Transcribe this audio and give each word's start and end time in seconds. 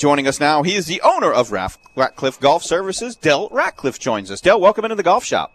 Joining 0.00 0.26
us 0.26 0.40
now, 0.40 0.62
he 0.62 0.76
is 0.76 0.86
the 0.86 1.02
owner 1.02 1.30
of 1.30 1.52
Ratcliffe 1.52 2.40
Golf 2.40 2.62
Services. 2.62 3.16
Del 3.16 3.50
Ratcliffe 3.50 3.98
joins 3.98 4.30
us. 4.30 4.40
Del, 4.40 4.58
welcome 4.58 4.82
into 4.86 4.94
the 4.94 5.02
golf 5.02 5.22
shop. 5.24 5.52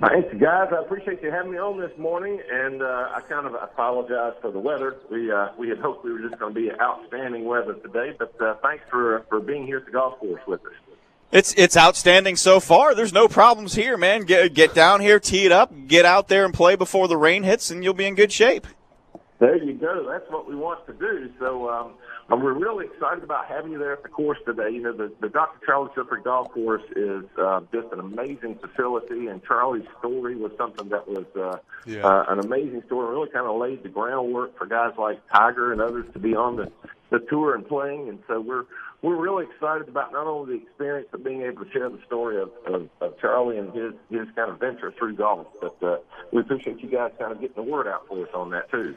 Thanks, 0.00 0.34
guys. 0.40 0.72
I 0.72 0.80
appreciate 0.80 1.22
you 1.22 1.30
having 1.30 1.52
me 1.52 1.58
on 1.58 1.78
this 1.78 1.96
morning, 1.96 2.40
and 2.52 2.82
uh, 2.82 3.10
I 3.14 3.20
kind 3.20 3.46
of 3.46 3.54
apologize 3.54 4.32
for 4.40 4.50
the 4.50 4.58
weather. 4.58 4.96
We 5.12 5.30
uh, 5.30 5.50
we 5.56 5.68
had 5.68 5.78
hoped 5.78 6.04
we 6.04 6.12
were 6.12 6.18
just 6.18 6.40
going 6.40 6.52
to 6.52 6.60
be 6.60 6.72
outstanding 6.72 7.44
weather 7.44 7.74
today, 7.74 8.16
but 8.18 8.34
uh, 8.40 8.56
thanks 8.62 8.82
for 8.90 9.24
for 9.28 9.38
being 9.38 9.64
here 9.64 9.76
at 9.76 9.84
the 9.84 9.92
golf 9.92 10.18
course 10.18 10.42
with 10.44 10.66
us. 10.66 10.72
It's 11.30 11.54
it's 11.56 11.76
outstanding 11.76 12.34
so 12.34 12.58
far. 12.58 12.96
There's 12.96 13.12
no 13.12 13.28
problems 13.28 13.76
here, 13.76 13.96
man. 13.96 14.22
Get 14.22 14.54
get 14.54 14.74
down 14.74 15.00
here, 15.00 15.20
tee 15.20 15.46
it 15.46 15.52
up, 15.52 15.72
get 15.86 16.04
out 16.04 16.26
there 16.26 16.44
and 16.44 16.52
play 16.52 16.74
before 16.74 17.06
the 17.06 17.16
rain 17.16 17.44
hits, 17.44 17.70
and 17.70 17.84
you'll 17.84 17.94
be 17.94 18.06
in 18.06 18.16
good 18.16 18.32
shape. 18.32 18.66
There 19.42 19.56
you 19.56 19.74
go. 19.74 20.06
That's 20.08 20.30
what 20.30 20.48
we 20.48 20.54
want 20.54 20.86
to 20.86 20.92
do. 20.92 21.28
So 21.40 21.68
um, 21.68 21.94
we're 22.30 22.52
really 22.52 22.86
excited 22.86 23.24
about 23.24 23.46
having 23.46 23.72
you 23.72 23.78
there 23.78 23.92
at 23.92 24.04
the 24.04 24.08
course 24.08 24.38
today. 24.46 24.70
You 24.70 24.82
know, 24.82 24.92
the, 24.96 25.12
the 25.20 25.28
Dr. 25.28 25.58
Charlie 25.66 25.90
Sifford 25.96 26.22
Golf 26.22 26.52
Course 26.52 26.84
is 26.94 27.24
uh, 27.36 27.62
just 27.72 27.92
an 27.92 27.98
amazing 27.98 28.60
facility, 28.60 29.26
and 29.26 29.42
Charlie's 29.42 29.88
story 29.98 30.36
was 30.36 30.52
something 30.56 30.88
that 30.90 31.08
was 31.08 31.26
uh, 31.34 31.58
yeah. 31.90 32.06
uh, 32.06 32.26
an 32.28 32.38
amazing 32.38 32.84
story. 32.86 33.12
Really 33.12 33.30
kind 33.30 33.48
of 33.48 33.60
laid 33.60 33.82
the 33.82 33.88
groundwork 33.88 34.56
for 34.56 34.64
guys 34.64 34.92
like 34.96 35.18
Tiger 35.34 35.72
and 35.72 35.80
others 35.80 36.06
to 36.12 36.20
be 36.20 36.36
on 36.36 36.54
the, 36.54 36.70
the 37.10 37.18
tour 37.28 37.56
and 37.56 37.66
playing. 37.66 38.10
And 38.10 38.20
so 38.28 38.40
we're 38.40 38.66
we're 39.02 39.20
really 39.20 39.46
excited 39.52 39.88
about 39.88 40.12
not 40.12 40.28
only 40.28 40.58
the 40.58 40.62
experience 40.62 41.08
of 41.12 41.24
being 41.24 41.42
able 41.42 41.64
to 41.64 41.70
share 41.72 41.90
the 41.90 41.98
story 42.06 42.40
of, 42.40 42.50
of, 42.72 42.88
of 43.00 43.18
Charlie 43.18 43.58
and 43.58 43.74
his 43.74 43.92
his 44.08 44.28
kind 44.36 44.52
of 44.52 44.60
venture 44.60 44.94
through 44.96 45.16
golf, 45.16 45.48
but 45.60 45.82
uh, 45.82 45.96
we 46.32 46.42
appreciate 46.42 46.78
you 46.78 46.88
guys 46.88 47.10
kind 47.18 47.32
of 47.32 47.40
getting 47.40 47.56
the 47.56 47.68
word 47.68 47.88
out 47.88 48.06
for 48.06 48.22
us 48.22 48.30
on 48.32 48.50
that 48.50 48.70
too. 48.70 48.94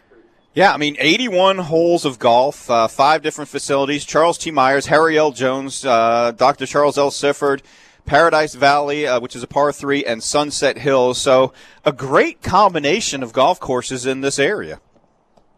Yeah, 0.55 0.71
I 0.71 0.77
mean, 0.77 0.95
81 0.99 1.57
holes 1.57 2.05
of 2.05 2.17
golf, 2.17 2.69
uh, 2.69 2.87
five 2.87 3.21
different 3.21 3.49
facilities. 3.49 4.05
Charles 4.05 4.37
T. 4.37 4.51
Myers, 4.51 4.85
Harry 4.85 5.17
L. 5.17 5.33
Jones, 5.33 5.83
uh, 5.83 6.31
Dr. 6.31 6.65
Charles 6.65 6.97
L. 6.97 7.11
Sifford, 7.11 7.61
Paradise 8.05 8.55
Valley, 8.55 9.05
uh, 9.05 9.19
which 9.19 9.35
is 9.35 9.43
a 9.43 9.47
par 9.47 9.73
three, 9.73 10.05
and 10.05 10.23
Sunset 10.23 10.77
Hills. 10.77 11.19
So, 11.19 11.51
a 11.83 11.91
great 11.91 12.41
combination 12.41 13.21
of 13.21 13.33
golf 13.33 13.59
courses 13.59 14.05
in 14.05 14.21
this 14.21 14.39
area. 14.39 14.79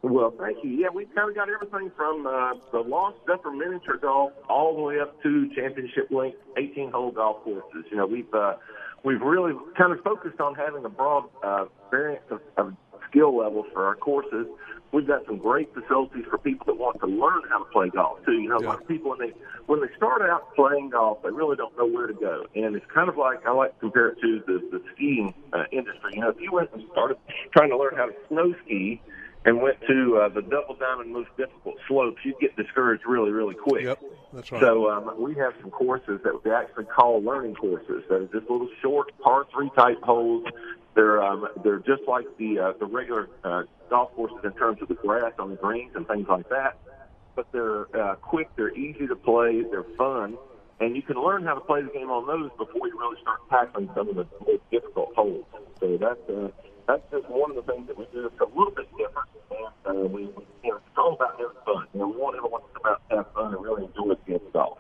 Well, 0.02 0.34
thank 0.40 0.64
you. 0.64 0.72
Yeah, 0.72 0.88
we've 0.92 1.14
kind 1.14 1.30
of 1.30 1.36
got 1.36 1.48
everything 1.48 1.92
from 1.95 2.25
uh, 2.25 2.53
the 2.72 2.80
Lost 2.80 3.18
Zephyr 3.28 3.52
miniature 3.52 3.98
golf 3.98 4.34
all 4.50 4.75
the 4.75 4.81
way 4.81 5.00
up 5.00 5.22
to 5.22 5.48
championship 5.53 6.09
length 6.09 6.40
18 6.58 6.90
hole 6.90 7.12
golf 7.12 7.44
courses. 7.44 7.86
You 7.92 7.98
know, 7.98 8.08
we've 8.08 8.34
uh, 8.34 8.56
we've 9.03 9.22
really 9.22 9.53
kind 9.78 9.94
of 9.94 10.03
focused 10.03 10.42
on 10.42 10.56
having 10.56 10.84
a 10.86 10.90
broad 10.90 11.25
uh, 11.44 11.66
variance 11.92 12.25
of, 12.31 12.42
of 12.58 12.75
skill 13.09 13.38
levels 13.38 13.68
for 13.73 13.86
our 13.86 13.95
courses 13.95 14.48
we've 14.92 15.08
got 15.08 15.26
some 15.26 15.38
great 15.38 15.74
facilities 15.74 16.26
for 16.30 16.38
people 16.38 16.66
that 16.66 16.78
want 16.78 17.00
to 17.00 17.08
learn 17.08 17.42
how 17.50 17.60
to 17.60 17.70
play 17.72 17.90
golf 17.90 18.20
too. 18.26 18.34
You 18.34 18.50
know, 18.50 18.60
yeah. 18.62 18.68
a 18.68 18.70
lot 18.70 18.82
of 18.82 18.88
people 18.88 19.12
when 19.12 19.20
they 19.20 19.34
when 19.66 19.82
they 19.82 19.88
start 19.96 20.22
out 20.22 20.56
playing 20.56 20.90
golf, 20.92 21.20
they 21.24 21.30
really 21.30 21.56
don't 21.56 21.76
know 21.78 21.86
where 21.86 22.08
to 22.08 22.14
go, 22.14 22.46
and 22.56 22.76
it's 22.76 22.86
kind 22.94 23.10
of 23.10 23.18
like 23.18 23.46
I 23.46 23.52
like 23.52 23.74
to 23.76 23.80
compare 23.80 24.10
it 24.10 24.22
to 24.22 24.42
the 24.48 24.60
the 24.72 24.84
skiing 24.96 25.34
uh, 25.54 25.64
industry. 25.72 26.12
You 26.14 26.22
know, 26.22 26.30
if 26.30 26.38
you 26.40 26.52
went 26.52 26.70
and 26.74 26.84
started 26.92 27.18
trying 27.52 27.70
to 27.70 27.78
learn 27.78 27.96
how 27.96 28.08
to 28.08 28.14
snow 28.30 28.54
ski 28.66 29.02
and 29.46 29.62
went 29.62 29.78
to 29.88 30.18
uh, 30.18 30.30
the 30.30 30.42
double 30.42 30.76
diamond 30.76 31.14
most 31.14 31.30
difficult 31.38 31.76
slopes, 31.88 32.18
you'd 32.24 32.40
get 32.40 32.56
discouraged 32.58 33.04
really, 33.08 33.32
really 33.32 33.56
quick. 33.56 33.84
Yep, 33.84 34.04
that's 34.34 34.52
right. 34.52 34.62
So 34.62 34.90
um, 34.90 35.16
we 35.22 35.36
have 35.36 35.54
some 35.62 35.72
courses 35.72 36.20
that 36.24 36.44
we 36.44 36.52
actually 36.52 36.86
call 36.86 37.24
learning 37.24 37.56
courses 37.56 38.04
that 38.10 38.16
are 38.16 38.28
just 38.28 38.50
little 38.50 38.70
short 38.82 39.18
par 39.20 39.46
three 39.54 39.70
type 39.78 40.02
holes. 40.02 40.46
They're 40.98 41.23
um, 41.23 41.48
they're 41.64 41.78
just 41.78 42.02
like 42.08 42.26
the 42.40 42.58
uh, 42.58 42.73
the 42.80 42.88
regular 42.88 43.30
uh, 43.44 43.64
golf 43.88 44.16
courses 44.16 44.40
in 44.44 44.52
terms 44.53 44.81
of 44.81 44.88
the 44.88 44.95
grass 44.95 45.31
on 45.38 45.52
the 45.52 45.56
greens 45.56 45.92
and 45.94 46.08
things 46.08 46.28
like 46.28 46.50
that. 46.50 46.80
But 47.36 47.45
they're 47.52 47.86
uh, 47.95 48.16
quick, 48.16 48.50
they're 48.56 48.76
easy 48.76 49.06
to 49.06 49.16
play, 49.16 49.62
they're 49.62 49.86
fun, 49.95 50.40
and 50.80 50.95
you 50.95 51.03
can 51.03 51.18
learn 51.18 51.44
how 51.44 51.53
to 51.53 51.62
play 51.62 51.84
the 51.84 51.92
game 51.92 52.09
on 52.09 52.25
those 52.25 52.50
before 52.58 52.88
you 52.88 52.98
really 52.98 53.22
start 53.22 53.38
tackling 53.48 53.92
some 53.94 54.09
of 54.09 54.16
the 54.16 54.25
most 54.42 54.64
difficult 54.72 55.14
holes. 55.14 55.45
So 55.80 56.00
that's 56.02 56.30
uh, 56.31 56.50
that's 56.88 57.03
just 57.12 57.29
one 57.29 57.52
of 57.52 57.58
the 57.64 57.72
things 57.72 57.85
that 57.90 57.96
we 57.96 58.08
do. 58.12 58.25
It's 58.25 58.41
a 58.41 58.46
little 58.58 58.74
bit 58.74 58.90
different, 58.97 59.29
and 59.85 59.97
uh, 60.03 60.08
we, 60.09 60.22
you 60.64 60.72
know, 60.72 60.78
it's 60.78 60.97
all 60.97 61.14
about 61.14 61.38
having 61.38 61.62
fun. 61.64 61.85
You 61.94 62.00
know, 62.00 62.08
we 62.08 62.18
want 62.18 62.38
everyone 62.38 62.62
to 62.62 62.68
come 62.74 62.91
out 62.91 63.02
and 63.12 63.19
have 63.19 63.31
fun 63.34 63.53
and 63.53 63.64
really 63.64 63.85
enjoy 63.85 64.16
the 64.16 64.18
game 64.25 64.41
of 64.47 64.52
golf. 64.52 64.79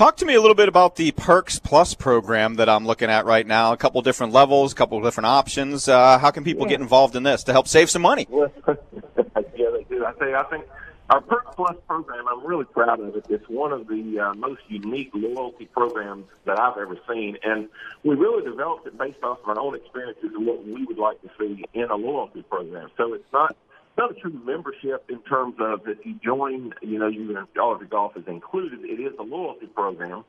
Talk 0.00 0.16
to 0.16 0.24
me 0.24 0.32
a 0.32 0.40
little 0.40 0.54
bit 0.54 0.70
about 0.70 0.96
the 0.96 1.12
Perks 1.12 1.58
Plus 1.58 1.92
program 1.92 2.54
that 2.54 2.70
I'm 2.70 2.86
looking 2.86 3.10
at 3.10 3.26
right 3.26 3.46
now. 3.46 3.74
A 3.74 3.76
couple 3.76 4.00
different 4.00 4.32
levels, 4.32 4.72
a 4.72 4.74
couple 4.74 4.98
different 5.02 5.26
options. 5.26 5.88
Uh, 5.88 6.18
how 6.18 6.30
can 6.30 6.42
people 6.42 6.64
yeah. 6.64 6.70
get 6.70 6.80
involved 6.80 7.16
in 7.16 7.22
this 7.22 7.44
to 7.44 7.52
help 7.52 7.68
save 7.68 7.90
some 7.90 8.00
money? 8.00 8.26
yeah, 8.32 8.46
they 8.66 9.84
do. 9.90 10.06
I 10.06 10.14
say, 10.18 10.32
I 10.32 10.42
think 10.44 10.64
our 11.10 11.20
Perks 11.20 11.54
Plus 11.54 11.76
program, 11.86 12.24
I'm 12.28 12.46
really 12.46 12.64
proud 12.64 12.98
of 13.00 13.14
it. 13.14 13.26
It's 13.28 13.46
one 13.50 13.72
of 13.72 13.88
the 13.88 14.18
uh, 14.18 14.32
most 14.36 14.62
unique 14.68 15.10
loyalty 15.12 15.66
programs 15.66 16.24
that 16.46 16.58
I've 16.58 16.78
ever 16.78 16.96
seen, 17.06 17.36
and 17.42 17.68
we 18.02 18.14
really 18.14 18.42
developed 18.42 18.86
it 18.86 18.96
based 18.96 19.22
off 19.22 19.40
of 19.42 19.50
our 19.50 19.60
own 19.60 19.74
experiences 19.74 20.30
and 20.34 20.46
what 20.46 20.64
we 20.64 20.82
would 20.86 20.96
like 20.96 21.20
to 21.20 21.28
see 21.38 21.62
in 21.74 21.90
a 21.90 21.96
loyalty 21.96 22.40
program. 22.44 22.90
So 22.96 23.12
it's 23.12 23.32
not 23.34 23.54
not 24.00 24.16
a 24.16 24.20
true 24.20 24.32
membership 24.44 25.04
in 25.10 25.20
terms 25.22 25.56
of 25.60 25.80
if 25.86 25.98
you 26.06 26.14
join, 26.24 26.72
you 26.80 26.98
know, 26.98 27.06
you 27.06 27.36
all 27.60 27.74
of 27.74 27.80
your 27.80 27.88
golf 27.88 28.16
is 28.16 28.24
included. 28.26 28.80
It 28.82 28.98
is 28.98 29.12
a 29.18 29.22
loyalty 29.22 29.66
program. 29.66 30.24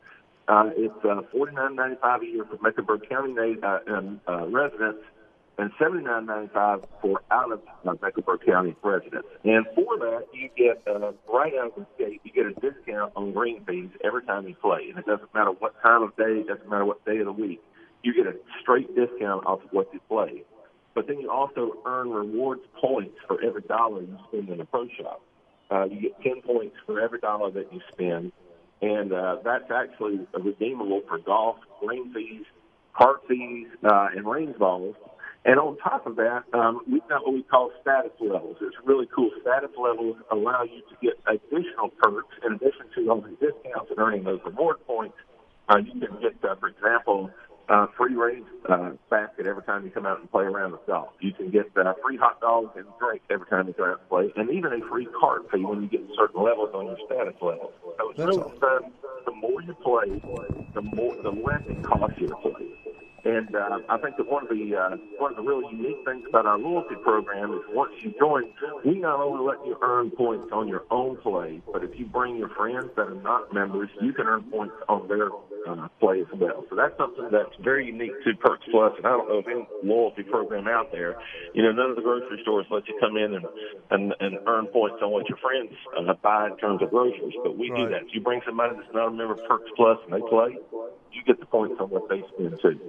Uh, 0.49 0.71
it's 0.75 1.05
uh, 1.05 1.21
forty 1.31 1.55
nine 1.55 1.75
ninety 1.75 1.95
five 2.01 2.21
a 2.21 2.25
year 2.25 2.43
for 2.43 2.61
Mecklenburg 2.61 3.07
County 3.07 3.33
uh, 3.63 3.79
uh, 4.27 4.47
residents, 4.47 4.99
and 5.57 5.71
seventy 5.79 6.03
nine 6.03 6.25
ninety 6.25 6.51
five 6.53 6.83
for 7.01 7.21
out 7.31 7.53
of 7.53 7.61
uh, 7.87 7.93
Mecklenburg 8.01 8.45
County 8.45 8.75
residents. 8.83 9.29
And 9.45 9.65
for 9.73 9.97
that, 9.99 10.25
you 10.33 10.49
get 10.57 10.83
uh, 10.85 11.13
right 11.31 11.53
out 11.55 11.77
of 11.77 11.85
the 11.97 12.03
gate, 12.03 12.19
you 12.25 12.31
get 12.33 12.47
a 12.47 12.53
discount 12.59 13.13
on 13.15 13.31
green 13.31 13.63
fees 13.63 13.89
every 14.03 14.25
time 14.25 14.49
you 14.49 14.55
play, 14.55 14.89
and 14.89 14.99
it 14.99 15.05
doesn't 15.05 15.33
matter 15.33 15.51
what 15.51 15.81
time 15.81 16.03
of 16.03 16.13
day, 16.17 16.43
it 16.43 16.47
doesn't 16.47 16.69
matter 16.69 16.83
what 16.83 17.05
day 17.05 17.19
of 17.19 17.25
the 17.25 17.31
week. 17.31 17.61
You 18.03 18.13
get 18.13 18.27
a 18.27 18.35
straight 18.61 18.93
discount 18.95 19.45
off 19.45 19.63
of 19.63 19.69
what 19.71 19.87
you 19.93 20.01
play 20.09 20.43
but 20.93 21.07
then 21.07 21.19
you 21.19 21.29
also 21.29 21.77
earn 21.85 22.09
rewards 22.09 22.61
points 22.79 23.15
for 23.27 23.41
every 23.43 23.61
dollar 23.61 24.01
you 24.01 24.17
spend 24.27 24.49
in 24.49 24.59
a 24.59 24.65
pro 24.65 24.87
shop. 24.89 25.21
Uh, 25.69 25.85
you 25.85 26.01
get 26.01 26.21
10 26.21 26.41
points 26.41 26.75
for 26.85 26.99
every 26.99 27.19
dollar 27.19 27.49
that 27.51 27.71
you 27.71 27.79
spend, 27.93 28.31
and 28.81 29.13
uh, 29.13 29.37
that's 29.43 29.71
actually 29.71 30.19
redeemable 30.33 31.01
for 31.07 31.17
golf, 31.19 31.57
green 31.79 32.13
fees, 32.13 32.43
cart 32.97 33.21
fees, 33.27 33.67
uh, 33.83 34.07
and 34.15 34.29
range 34.29 34.57
balls. 34.57 34.95
And 35.43 35.59
on 35.59 35.77
top 35.77 36.05
of 36.05 36.17
that, 36.17 36.43
um, 36.53 36.81
we've 36.91 37.07
got 37.09 37.25
what 37.25 37.33
we 37.33 37.41
call 37.41 37.71
status 37.81 38.11
levels. 38.19 38.57
It's 38.61 38.75
really 38.85 39.07
cool. 39.15 39.31
Status 39.41 39.71
levels 39.75 40.17
allow 40.31 40.63
you 40.63 40.81
to 40.81 40.95
get 41.01 41.13
additional 41.25 41.89
perks 41.97 42.35
in 42.45 42.53
addition 42.53 42.85
to 42.95 43.09
all 43.09 43.21
the 43.21 43.29
discounts 43.29 43.89
and 43.89 43.97
earning 43.97 44.23
those 44.23 44.39
reward 44.45 44.77
points. 44.85 45.15
Uh, 45.67 45.77
you 45.77 45.93
can 45.93 46.21
get, 46.21 46.35
uh, 46.43 46.55
for 46.55 46.67
example, 46.67 47.31
uh, 47.69 47.87
free 47.97 48.15
range 48.15 48.45
uh, 48.69 48.91
basket 49.09 49.47
every 49.47 49.63
time 49.63 49.83
you 49.85 49.91
come 49.91 50.05
out 50.05 50.19
and 50.19 50.31
play 50.31 50.43
around 50.43 50.71
with 50.73 50.85
golf. 50.87 51.09
You 51.19 51.33
can 51.33 51.49
get 51.51 51.71
uh, 51.77 51.93
free 52.03 52.17
hot 52.17 52.39
dogs 52.41 52.71
and 52.75 52.85
drinks 52.99 53.25
every 53.29 53.47
time 53.47 53.67
you 53.67 53.73
go 53.73 53.85
out 53.85 53.99
and 53.99 54.09
play, 54.09 54.33
and 54.35 54.49
even 54.49 54.73
a 54.73 54.87
free 54.89 55.07
cart 55.19 55.49
fee 55.51 55.65
when 55.65 55.81
you 55.81 55.87
get 55.87 56.01
certain 56.17 56.43
levels 56.43 56.69
on 56.73 56.85
your 56.85 56.97
status 57.05 57.35
level. 57.41 57.71
So 57.97 58.09
it's 58.09 58.19
really 58.19 58.37
fun. 58.59 58.91
The 59.25 59.31
more 59.33 59.61
you 59.61 59.73
play, 59.75 60.21
the 60.73 60.81
more 60.81 61.15
the 61.21 61.29
less 61.29 61.61
it 61.67 61.83
costs 61.83 62.17
you 62.19 62.27
to 62.27 62.35
play. 62.35 62.67
And 63.23 63.55
uh, 63.55 63.79
I 63.87 63.97
think 63.99 64.17
that 64.17 64.27
one 64.27 64.43
of 64.43 64.49
the 64.49 64.75
uh, 64.75 64.97
one 65.19 65.31
of 65.31 65.37
the 65.37 65.43
really 65.43 65.69
unique 65.71 66.03
things 66.05 66.25
about 66.27 66.47
our 66.47 66.57
loyalty 66.57 66.95
program 67.03 67.53
is 67.53 67.61
once 67.69 67.91
you 68.01 68.13
join, 68.17 68.51
we 68.83 68.95
not 68.95 69.19
only 69.19 69.45
let 69.45 69.63
you 69.65 69.77
earn 69.81 70.09
points 70.09 70.49
on 70.51 70.67
your 70.67 70.85
own 70.89 71.17
play, 71.17 71.61
but 71.71 71.83
if 71.83 71.91
you 71.99 72.07
bring 72.07 72.35
your 72.35 72.49
friends 72.49 72.89
that 72.95 73.07
are 73.07 73.21
not 73.21 73.53
members, 73.53 73.89
you 74.01 74.11
can 74.11 74.25
earn 74.25 74.41
points 74.49 74.73
on 74.89 75.07
their 75.07 75.29
uh, 75.67 75.87
play 75.99 76.21
as 76.21 76.27
well. 76.39 76.65
So 76.69 76.75
that's 76.75 76.95
something 76.97 77.29
that's 77.31 77.55
very 77.61 77.85
unique 77.87 78.11
to 78.23 78.33
Perks 78.35 78.65
Plus, 78.71 78.93
and 78.97 79.05
I 79.05 79.11
don't 79.11 79.29
know 79.29 79.39
of 79.39 79.47
any 79.47 79.67
loyalty 79.83 80.23
program 80.23 80.67
out 80.67 80.91
there. 80.91 81.15
You 81.53 81.63
know, 81.63 81.71
none 81.71 81.91
of 81.91 81.95
the 81.95 82.01
grocery 82.01 82.39
stores 82.41 82.65
let 82.71 82.87
you 82.87 82.97
come 82.99 83.17
in 83.17 83.35
and 83.35 83.45
and, 83.91 84.13
and 84.19 84.39
earn 84.47 84.67
points 84.67 84.97
on 85.01 85.11
what 85.11 85.27
your 85.29 85.37
friends 85.37 85.71
uh, 85.97 86.13
buy 86.21 86.47
in 86.47 86.57
terms 86.57 86.81
of 86.81 86.89
groceries, 86.89 87.33
but 87.43 87.57
we 87.57 87.69
right. 87.69 87.79
do 87.79 87.89
that. 87.89 88.01
If 88.03 88.13
you 88.13 88.21
bring 88.21 88.41
somebody 88.45 88.75
that's 88.75 88.93
not 88.93 89.07
a 89.07 89.11
member 89.11 89.33
of 89.33 89.39
Perks 89.47 89.69
Plus 89.75 89.97
and 90.05 90.13
they 90.13 90.27
play, 90.29 90.57
you 91.11 91.23
get 91.25 91.39
the 91.39 91.45
points 91.45 91.75
on 91.79 91.89
what 91.89 92.07
they 92.09 92.23
spend 92.33 92.59
too. 92.61 92.79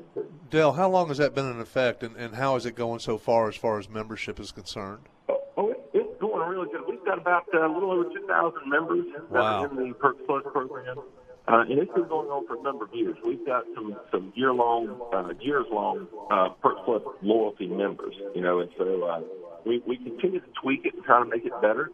Del, 0.51 0.73
how 0.73 0.89
long 0.89 1.09
has 1.09 1.19
that 1.19 1.35
been 1.35 1.51
in 1.51 1.61
effect, 1.61 2.03
and, 2.03 2.17
and 2.17 2.35
how 2.35 2.57
is 2.57 2.67
it 2.67 2.75
going 2.75 3.01
so 3.01 3.19
far 3.19 3.49
as 3.49 3.57
far 3.57 3.79
as 3.79 3.89
membership 3.89 4.39
is 4.39 4.53
concerned? 4.53 5.09
Oh, 5.57 5.75
it's 5.93 6.21
going 6.21 6.49
really 6.49 6.71
good. 6.71 6.83
We've 6.89 7.05
got 7.05 7.19
about 7.19 7.45
uh, 7.55 7.67
a 7.67 7.73
little 7.73 7.91
over 7.91 8.05
2,000 8.05 8.69
members 8.69 9.07
wow. 9.31 9.65
in 9.65 9.77
the 9.77 9.95
Perks 9.95 10.21
Plus 10.27 10.43
program. 10.53 10.99
Uh, 11.49 11.65
and 11.69 11.79
it's 11.79 11.93
been 11.93 12.07
going 12.07 12.29
on 12.29 12.47
for 12.47 12.57
a 12.57 12.63
number 12.63 12.85
of 12.85 12.95
years. 12.95 13.17
We've 13.27 13.45
got 13.45 13.65
some 13.75 13.97
some 14.13 14.33
year 14.37 14.53
long, 14.53 15.01
uh, 15.13 15.35
years 15.41 15.67
long 15.71 16.07
uh, 16.31 16.51
Perks 16.63 16.81
Plus 16.85 17.03
loyalty 17.21 17.67
members, 17.67 18.15
you 18.35 18.41
know, 18.41 18.61
and 18.61 18.71
so 18.79 19.03
uh, 19.03 19.21
we 19.67 19.83
we 19.87 19.97
continue 19.97 20.39
to 20.39 20.47
tweak 20.63 20.85
it 20.85 20.95
and 20.95 21.03
try 21.03 21.19
to 21.19 21.29
make 21.29 21.45
it 21.45 21.53
better. 21.61 21.91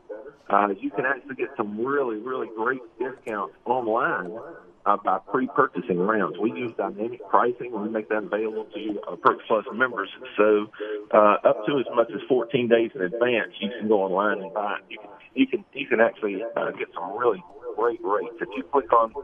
Uh, 0.50 0.68
you 0.80 0.90
can 0.90 1.06
actually 1.06 1.36
get 1.36 1.48
some 1.56 1.80
really 1.80 2.18
really 2.18 2.48
great 2.56 2.82
discounts 2.98 3.54
online 3.64 4.36
uh, 4.84 4.96
by 5.02 5.18
pre-purchasing 5.32 5.98
rounds. 5.98 6.36
We 6.38 6.52
use 6.52 6.72
dynamic 6.76 7.20
pricing 7.28 7.72
we 7.72 7.88
make 7.88 8.08
that 8.10 8.24
available 8.24 8.66
to 8.74 9.00
our 9.08 9.16
Perks 9.16 9.44
Plus 9.48 9.64
members. 9.72 10.10
So 10.36 10.66
uh, 11.12 11.36
up 11.44 11.64
to 11.66 11.78
as 11.78 11.86
much 11.94 12.10
as 12.14 12.20
14 12.28 12.68
days 12.68 12.90
in 12.94 13.00
advance, 13.00 13.52
you 13.60 13.70
can 13.78 13.88
go 13.88 14.02
online 14.02 14.42
and 14.42 14.52
buy. 14.52 14.76
You 14.90 14.98
can 14.98 15.10
you 15.34 15.46
can 15.46 15.64
you 15.72 15.86
can 15.86 16.00
actually 16.00 16.42
uh, 16.56 16.70
get 16.72 16.88
some 16.94 17.16
really 17.16 17.42
great 17.78 18.00
rates. 18.02 18.34
If 18.40 18.48
you 18.56 18.64
click 18.64 18.92
on 18.92 19.14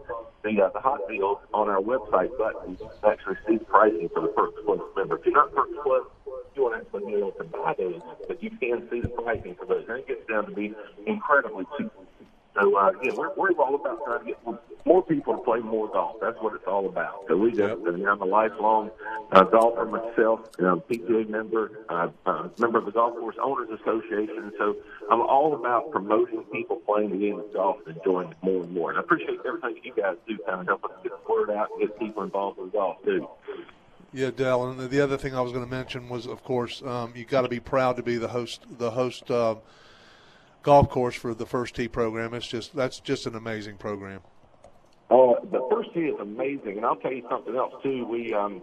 the 0.45 0.63
uh, 0.63 0.71
the 0.71 0.79
hot 0.79 1.01
deals 1.09 1.39
on 1.53 1.69
our 1.69 1.81
website 1.81 2.31
button, 2.39 2.79
you 2.81 2.89
can 3.03 3.11
actually 3.11 3.37
see 3.47 3.57
the 3.57 3.65
pricing 3.65 4.09
for 4.15 4.23
the 4.23 4.29
Perks 4.29 4.61
Plus 4.65 4.81
member. 4.97 5.19
If 5.19 5.27
you're 5.27 5.35
not 5.35 5.53
Perks 5.53 5.77
Plus, 5.83 6.05
you 6.55 6.63
won't 6.63 6.77
actually 6.77 7.05
be 7.07 7.19
able 7.19 7.33
to 7.33 7.45
buy 7.45 7.75
those, 7.77 8.01
but 8.29 8.41
you 8.43 8.51
can 8.51 8.89
see 8.91 9.01
the 9.01 9.09
pricing 9.09 9.57
for 9.57 9.67
those. 9.67 9.85
And 9.89 9.99
it 9.99 10.07
gets 10.07 10.27
down 10.29 10.47
to 10.47 10.53
be 10.53 10.73
incredibly 11.05 11.65
cheap. 11.77 11.91
So 12.55 12.77
uh, 12.77 12.93
yeah, 13.03 13.13
we're, 13.15 13.35
we're 13.35 13.51
all 13.59 13.75
about 13.75 14.05
trying 14.05 14.21
to 14.21 14.27
get 14.27 14.45
more 14.47 14.61
people 15.03 15.35
to 15.35 15.43
play 15.43 15.61
more 15.61 15.89
golf. 15.89 16.17
That's 16.21 16.37
what 16.41 16.55
it's 16.55 16.67
all 16.67 16.87
about. 16.87 17.25
So 17.29 17.37
we 17.37 17.51
just, 17.51 17.61
yep. 17.61 17.79
I 17.87 18.11
I'm 18.11 18.21
a 18.21 18.25
lifelong 18.25 18.91
uh, 19.33 19.45
golfer 19.45 19.87
myself, 19.87 20.41
you 20.59 20.65
know, 20.65 20.83
PGA 20.89 21.29
member, 21.29 21.85
uh, 21.89 22.09
uh, 22.27 22.49
member 22.59 22.79
of 22.79 22.85
the 22.85 22.93
Golf 22.93 23.15
Course 23.15 23.37
Owners 23.43 23.69
Association. 23.81 24.53
So 24.59 24.77
I'm 25.11 25.23
all 25.23 25.55
about 25.55 25.91
promoting 25.91 26.45
people 26.53 26.77
playing 26.77 27.11
the 27.11 27.17
game 27.17 27.39
of 27.39 27.53
golf 27.53 27.79
and 27.87 27.97
enjoying 27.97 28.31
it 28.31 28.37
more 28.43 28.63
and 28.63 28.73
more. 28.73 28.91
And 28.91 28.99
I 28.99 29.03
appreciate 29.03 29.39
everything 29.47 29.75
that 29.75 29.85
you 29.85 29.95
guys 29.97 30.17
do, 30.29 30.39
kind 30.47 30.61
of 30.61 30.67
help 30.67 30.85
us 30.85 30.91
get 31.03 31.13
the 31.13 31.33
word 31.33 31.51
out 31.51 31.69
and 31.71 31.81
get 31.81 31.99
people 31.99 32.23
involved 32.23 32.59
in 32.59 32.69
golf 32.71 33.03
too. 33.05 33.27
Yeah, 34.13 34.31
Del. 34.31 34.69
And 34.69 34.91
the 34.91 35.01
other 35.01 35.17
thing 35.17 35.35
I 35.35 35.41
was 35.41 35.51
going 35.51 35.65
to 35.65 35.71
mention 35.71 36.09
was, 36.09 36.27
of 36.27 36.45
course, 36.45 36.83
um, 36.83 37.15
you 37.17 37.25
got 37.25 37.43
to 37.43 37.49
be 37.49 37.59
proud 37.59 37.97
to 37.97 38.03
be 38.03 38.17
the 38.17 38.29
host. 38.29 38.65
The 38.79 38.91
host. 38.91 39.31
Uh, 39.31 39.57
golf 40.63 40.89
course 40.89 41.15
for 41.15 41.35
the 41.35 41.47
First 41.47 41.77
Tee 41.77 41.89
program. 41.89 42.35
It's 42.35 42.47
just 42.47 42.75
that's 42.75 42.99
just 42.99 43.27
an 43.27 43.37
amazing 43.37 43.77
program. 43.77 44.21
Oh, 45.11 45.37
the 45.51 45.67
First 45.71 45.93
Tee 45.95 46.01
is 46.01 46.19
amazing, 46.21 46.77
and 46.79 46.87
I'll 46.87 46.97
tell 46.97 47.13
you 47.13 47.27
something 47.31 47.55
else 47.55 47.75
too. 47.83 48.07
We 48.07 48.33
um, 48.35 48.63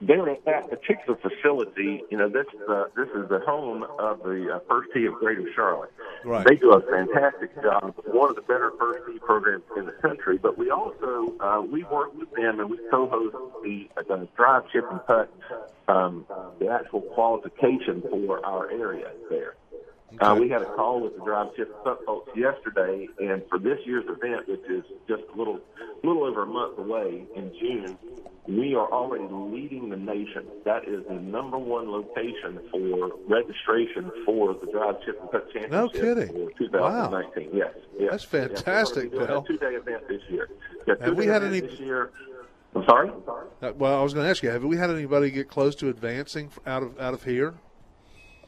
there 0.00 0.28
at 0.28 0.44
that 0.44 0.70
particular 0.70 1.18
facility, 1.18 2.02
you 2.10 2.16
know, 2.16 2.28
this 2.28 2.46
uh, 2.68 2.84
this 2.94 3.08
is 3.16 3.28
the 3.28 3.40
home 3.40 3.84
of 3.98 4.22
the 4.22 4.54
uh, 4.54 4.60
First 4.68 4.90
Tee 4.94 5.06
of 5.06 5.14
Greater 5.14 5.46
Charlotte. 5.54 5.92
Right. 6.24 6.46
They 6.46 6.56
do 6.56 6.72
a 6.72 6.80
fantastic 6.82 7.54
job. 7.62 7.94
One 8.06 8.30
of 8.30 8.36
the 8.36 8.42
better 8.42 8.72
First 8.78 9.06
Tee 9.06 9.18
programs 9.18 9.64
in 9.76 9.86
the 9.86 9.92
country. 9.92 10.38
But 10.38 10.56
we 10.56 10.70
also 10.70 11.34
uh, 11.40 11.62
we 11.62 11.82
work 11.84 12.14
with 12.16 12.30
them 12.32 12.60
and 12.60 12.70
we 12.70 12.78
co-host 12.90 13.34
the, 13.64 13.88
uh, 13.96 14.02
the 14.08 14.28
drive, 14.36 14.64
chip, 14.72 14.84
and 14.90 15.04
putt, 15.06 15.32
um, 15.88 16.26
the 16.60 16.68
actual 16.68 17.00
qualification 17.00 18.02
for 18.02 18.44
our 18.46 18.70
area 18.70 19.10
there. 19.30 19.54
Okay. 20.14 20.24
Uh, 20.24 20.34
we 20.34 20.48
had 20.48 20.62
a 20.62 20.74
call 20.74 21.02
with 21.02 21.16
the 21.16 21.22
Drive 21.22 21.54
Chip 21.54 21.70
folks 21.84 22.30
yesterday, 22.34 23.06
and 23.18 23.42
for 23.50 23.58
this 23.58 23.78
year's 23.84 24.04
event, 24.08 24.48
which 24.48 24.64
is 24.70 24.82
just 25.06 25.22
a 25.34 25.36
little, 25.36 25.60
little 26.02 26.24
over 26.24 26.44
a 26.44 26.46
month 26.46 26.78
away 26.78 27.26
in 27.36 27.52
June, 27.60 27.98
we 28.46 28.74
are 28.74 28.90
already 28.90 29.26
leading 29.30 29.90
the 29.90 29.96
nation. 29.96 30.46
That 30.64 30.88
is 30.88 31.04
the 31.06 31.14
number 31.14 31.58
one 31.58 31.90
location 31.90 32.58
for 32.70 33.10
registration 33.28 34.10
for 34.24 34.54
the 34.54 34.72
Drive 34.72 34.96
Chip 35.04 35.20
and 35.20 35.30
Putt 35.30 35.52
Championship. 35.52 35.70
No 35.70 35.88
kidding. 35.90 36.28
For 36.28 36.58
2019. 36.58 36.70
Wow. 36.80 37.52
Yes, 37.52 37.74
yes. 37.98 38.10
That's 38.10 38.24
fantastic, 38.24 39.10
yes, 39.12 39.26
Bill. 39.26 39.42
Two-day 39.42 39.74
event 39.74 40.08
this 40.08 40.22
year. 40.30 40.48
Yeah, 40.86 40.94
have 41.02 41.16
we 41.16 41.26
had 41.26 41.44
any 41.44 41.60
this 41.60 41.78
year? 41.78 42.12
I'm 42.74 42.84
sorry. 42.86 43.10
Uh, 43.60 43.72
well, 43.76 44.00
I 44.00 44.02
was 44.02 44.14
going 44.14 44.24
to 44.24 44.30
ask 44.30 44.42
you: 44.42 44.50
Have 44.50 44.64
we 44.64 44.76
had 44.76 44.90
anybody 44.90 45.30
get 45.30 45.48
close 45.48 45.74
to 45.76 45.88
advancing 45.88 46.50
out 46.66 46.82
of 46.82 46.98
out 46.98 47.12
of 47.12 47.24
here? 47.24 47.54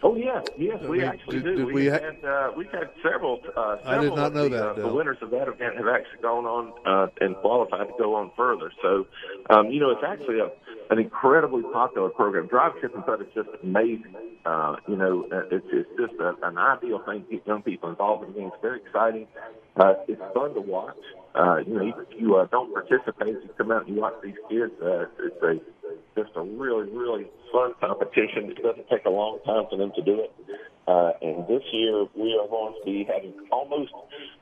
Oh 0.02 0.16
yes, 0.16 0.46
yes, 0.56 0.80
we, 0.82 0.88
we 0.88 1.04
actually 1.04 1.40
do. 1.40 1.66
We, 1.66 1.72
we 1.74 1.84
had 1.86 2.24
uh, 2.24 2.52
we 2.56 2.64
had 2.66 2.88
several. 3.02 3.40
Uh, 3.54 3.76
several 3.78 3.84
I 3.84 4.00
did 4.00 4.14
not 4.14 4.34
know 4.34 4.48
the, 4.48 4.56
that. 4.56 4.68
Uh, 4.68 4.88
the 4.88 4.94
winners 4.94 5.18
of 5.20 5.30
that 5.30 5.46
event 5.46 5.76
have 5.76 5.88
actually 5.88 6.22
gone 6.22 6.46
on 6.46 6.72
uh, 6.86 7.08
and 7.20 7.36
qualified 7.36 7.88
to 7.88 7.94
go 7.98 8.14
on 8.14 8.30
further. 8.34 8.72
So, 8.80 9.06
um, 9.50 9.70
you 9.70 9.78
know, 9.78 9.90
it's 9.90 10.04
actually 10.06 10.40
a 10.40 10.48
an 10.90 10.98
incredibly 10.98 11.62
popular 11.62 12.08
program. 12.08 12.46
Drive 12.48 12.72
Chip 12.80 12.94
and 12.94 13.04
Putt 13.04 13.20
is 13.20 13.28
just 13.34 13.48
amazing. 13.62 14.14
Uh, 14.44 14.76
you 14.88 14.96
know, 14.96 15.26
uh, 15.30 15.42
it's, 15.50 15.66
it's 15.70 15.88
just 15.96 16.18
a, 16.18 16.34
an 16.42 16.58
ideal 16.58 17.00
thing 17.06 17.24
to 17.24 17.30
get 17.30 17.46
young 17.46 17.62
people 17.62 17.90
involved 17.90 18.26
in 18.26 18.32
the 18.32 18.38
game. 18.40 18.48
It's 18.48 18.62
very 18.62 18.80
exciting. 18.80 19.26
Uh, 19.80 19.94
it's 20.08 20.20
fun 20.34 20.52
to 20.52 20.60
watch. 20.60 20.96
Uh, 21.34 21.56
you 21.66 21.72
know, 21.72 21.82
even 21.82 22.04
if 22.10 22.20
you 22.20 22.36
uh, 22.36 22.46
don't 22.50 22.72
participate, 22.74 23.34
you 23.42 23.48
come 23.56 23.72
out 23.72 23.86
and 23.86 23.94
you 23.94 24.00
watch 24.00 24.14
these 24.22 24.36
kids. 24.50 24.72
Uh, 24.82 25.06
it's 25.24 25.42
a 25.42 25.54
just 26.14 26.30
a 26.36 26.42
really, 26.42 26.90
really 26.90 27.26
fun 27.50 27.72
competition. 27.80 28.50
It 28.50 28.62
doesn't 28.62 28.88
take 28.90 29.06
a 29.06 29.10
long 29.10 29.38
time 29.46 29.64
for 29.70 29.78
them 29.78 29.92
to 29.96 30.02
do 30.02 30.20
it. 30.20 30.32
Uh, 30.86 31.12
and 31.22 31.46
this 31.46 31.62
year 31.72 32.04
we 32.16 32.36
are 32.36 32.48
going 32.48 32.74
to 32.74 32.84
be 32.84 33.04
having 33.04 33.32
almost, 33.52 33.92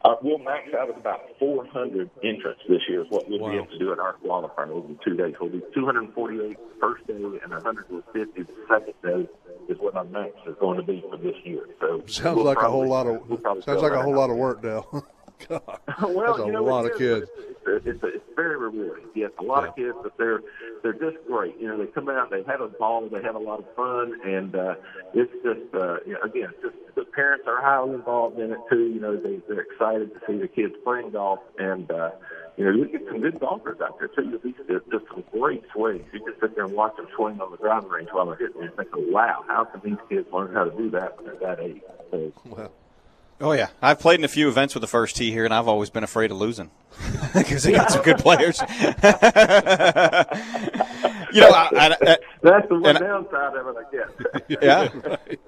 uh, 0.05 0.15
we'll 0.23 0.39
max 0.39 0.73
out 0.75 0.89
at 0.89 0.97
about 0.97 1.21
400 1.39 2.09
entrants 2.25 2.63
this 2.69 2.81
year 2.89 3.03
is 3.03 3.11
what 3.11 3.29
we'll 3.29 3.41
wow. 3.41 3.51
be 3.51 3.57
able 3.57 3.67
to 3.67 3.79
do 3.79 3.93
at 3.93 3.99
our 3.99 4.17
qualifier 4.25 4.71
over 4.71 4.95
two 5.05 5.15
days. 5.15 5.35
We'll 5.41 5.51
do 5.51 5.63
248 5.75 6.57
first 6.81 7.07
day 7.07 7.15
and 7.15 7.53
150 7.53 8.43
the 8.43 8.49
second 8.67 8.95
day 9.03 9.29
is 9.69 9.79
what 9.79 9.95
our 9.95 10.05
max 10.05 10.33
is 10.47 10.55
going 10.59 10.79
to 10.79 10.83
be 10.83 11.05
for 11.11 11.19
this 11.19 11.37
year. 11.45 11.69
So 11.81 12.03
sounds 12.07 12.37
we'll 12.37 12.45
like 12.47 12.59
probably, 12.59 12.79
a 12.79 12.83
whole 12.83 12.89
lot 12.89 13.07
of 13.07 13.29
we'll 13.29 13.63
sounds 13.63 13.83
like 13.83 13.93
a 13.93 14.03
whole 14.03 14.17
lot 14.17 14.31
of 14.31 14.37
work, 14.37 14.63
Dale. 14.63 15.07
God, 15.49 15.63
well, 16.03 16.27
that's 16.27 16.39
a 16.41 16.47
you 16.47 16.53
know, 16.53 16.65
lot 16.65 16.87
of 16.87 16.97
kids. 16.99 17.27
It's, 17.67 17.87
it's, 17.87 18.01
it's 18.03 18.25
very 18.35 18.57
rewarding. 18.57 19.07
Yes, 19.15 19.31
a 19.39 19.43
lot 19.43 19.63
yeah. 19.63 19.69
of 19.69 19.77
kids, 19.77 19.97
but 20.03 20.17
they're 20.17 20.41
they're 20.83 20.95
just 20.95 21.17
great. 21.27 21.59
You 21.61 21.69
know, 21.69 21.79
they 21.79 21.87
come 21.87 22.09
out, 22.09 22.31
they 22.31 22.43
have 22.45 22.61
a 22.61 22.69
ball, 22.69 23.09
they 23.09 23.23
have 23.23 23.35
a 23.35 23.39
lot 23.39 23.61
of 23.61 23.67
fun, 23.77 24.19
and 24.25 24.55
uh, 24.55 24.75
it's 25.15 25.33
just 25.45 25.75
uh, 25.75 25.99
you 26.07 26.15
know, 26.15 26.23
again, 26.25 26.53
just 26.63 26.75
the 26.95 27.05
parents 27.05 27.45
are 27.47 27.61
highly 27.61 27.95
involved 27.95 28.39
in 28.39 28.53
it 28.53 28.59
too. 28.71 28.87
You 28.87 29.01
know, 29.01 29.17
they 29.17 29.41
they're 29.49 29.61
excited 29.61 30.13
to 30.15 30.21
see 30.27 30.39
the 30.39 30.49
kids 30.49 30.75
playing 30.83 31.11
golf, 31.11 31.41
and 31.59 31.91
uh, 31.91 32.11
you 32.57 32.65
know, 32.65 32.71
you 32.73 32.89
get 32.89 33.03
some 33.07 33.21
good 33.21 33.39
golfers 33.39 33.81
out 33.81 33.99
there 33.99 34.09
too. 34.09 34.41
These 34.43 34.55
just, 34.67 34.91
just 34.91 35.05
some 35.09 35.25
great 35.31 35.63
swings. 35.73 36.05
You 36.13 36.19
just 36.27 36.41
sit 36.41 36.57
there 36.57 36.65
and 36.65 36.75
watch 36.75 36.97
them 36.97 37.07
swing 37.15 37.41
on 37.41 37.53
the 37.53 37.57
driving 37.57 37.89
range 37.89 38.09
while 38.13 38.27
they're 38.27 38.37
hitting, 38.37 38.63
and 38.63 38.71
you 38.71 38.77
think, 38.77 38.91
"Wow, 39.13 39.45
how 39.47 39.65
can 39.65 39.81
these 39.83 40.01
kids 40.09 40.27
learn 40.33 40.53
how 40.53 40.65
to 40.65 40.77
do 40.77 40.91
that 40.91 41.17
at 41.27 41.41
that 41.41 41.61
age?" 41.61 41.83
So, 42.11 42.33
well, 42.47 42.73
Oh 43.41 43.53
yeah, 43.53 43.69
I've 43.81 44.01
played 44.01 44.19
in 44.19 44.25
a 44.25 44.29
few 44.29 44.49
events 44.49 44.75
with 44.75 44.81
the 44.81 44.89
first 44.89 45.15
tee 45.15 45.31
here, 45.31 45.45
and 45.45 45.55
I've 45.55 45.69
always 45.69 45.91
been 45.91 46.03
afraid 46.03 46.33
of 46.33 46.39
losing 46.39 46.71
because 47.35 47.63
they 47.63 47.71
got 47.71 47.93
some 47.93 48.03
good 48.03 48.19
players. 48.19 48.61
you 48.61 48.67
know, 51.41 51.51
I, 51.51 51.69
I, 51.73 51.97
I, 52.01 52.17
that's 52.43 52.69
the 52.69 52.81
one 52.81 52.97
downside 52.97 53.57
of 53.57 53.69
it, 53.69 53.77
I 53.79 53.85
guess. 53.93 54.09
yeah, 54.61 54.89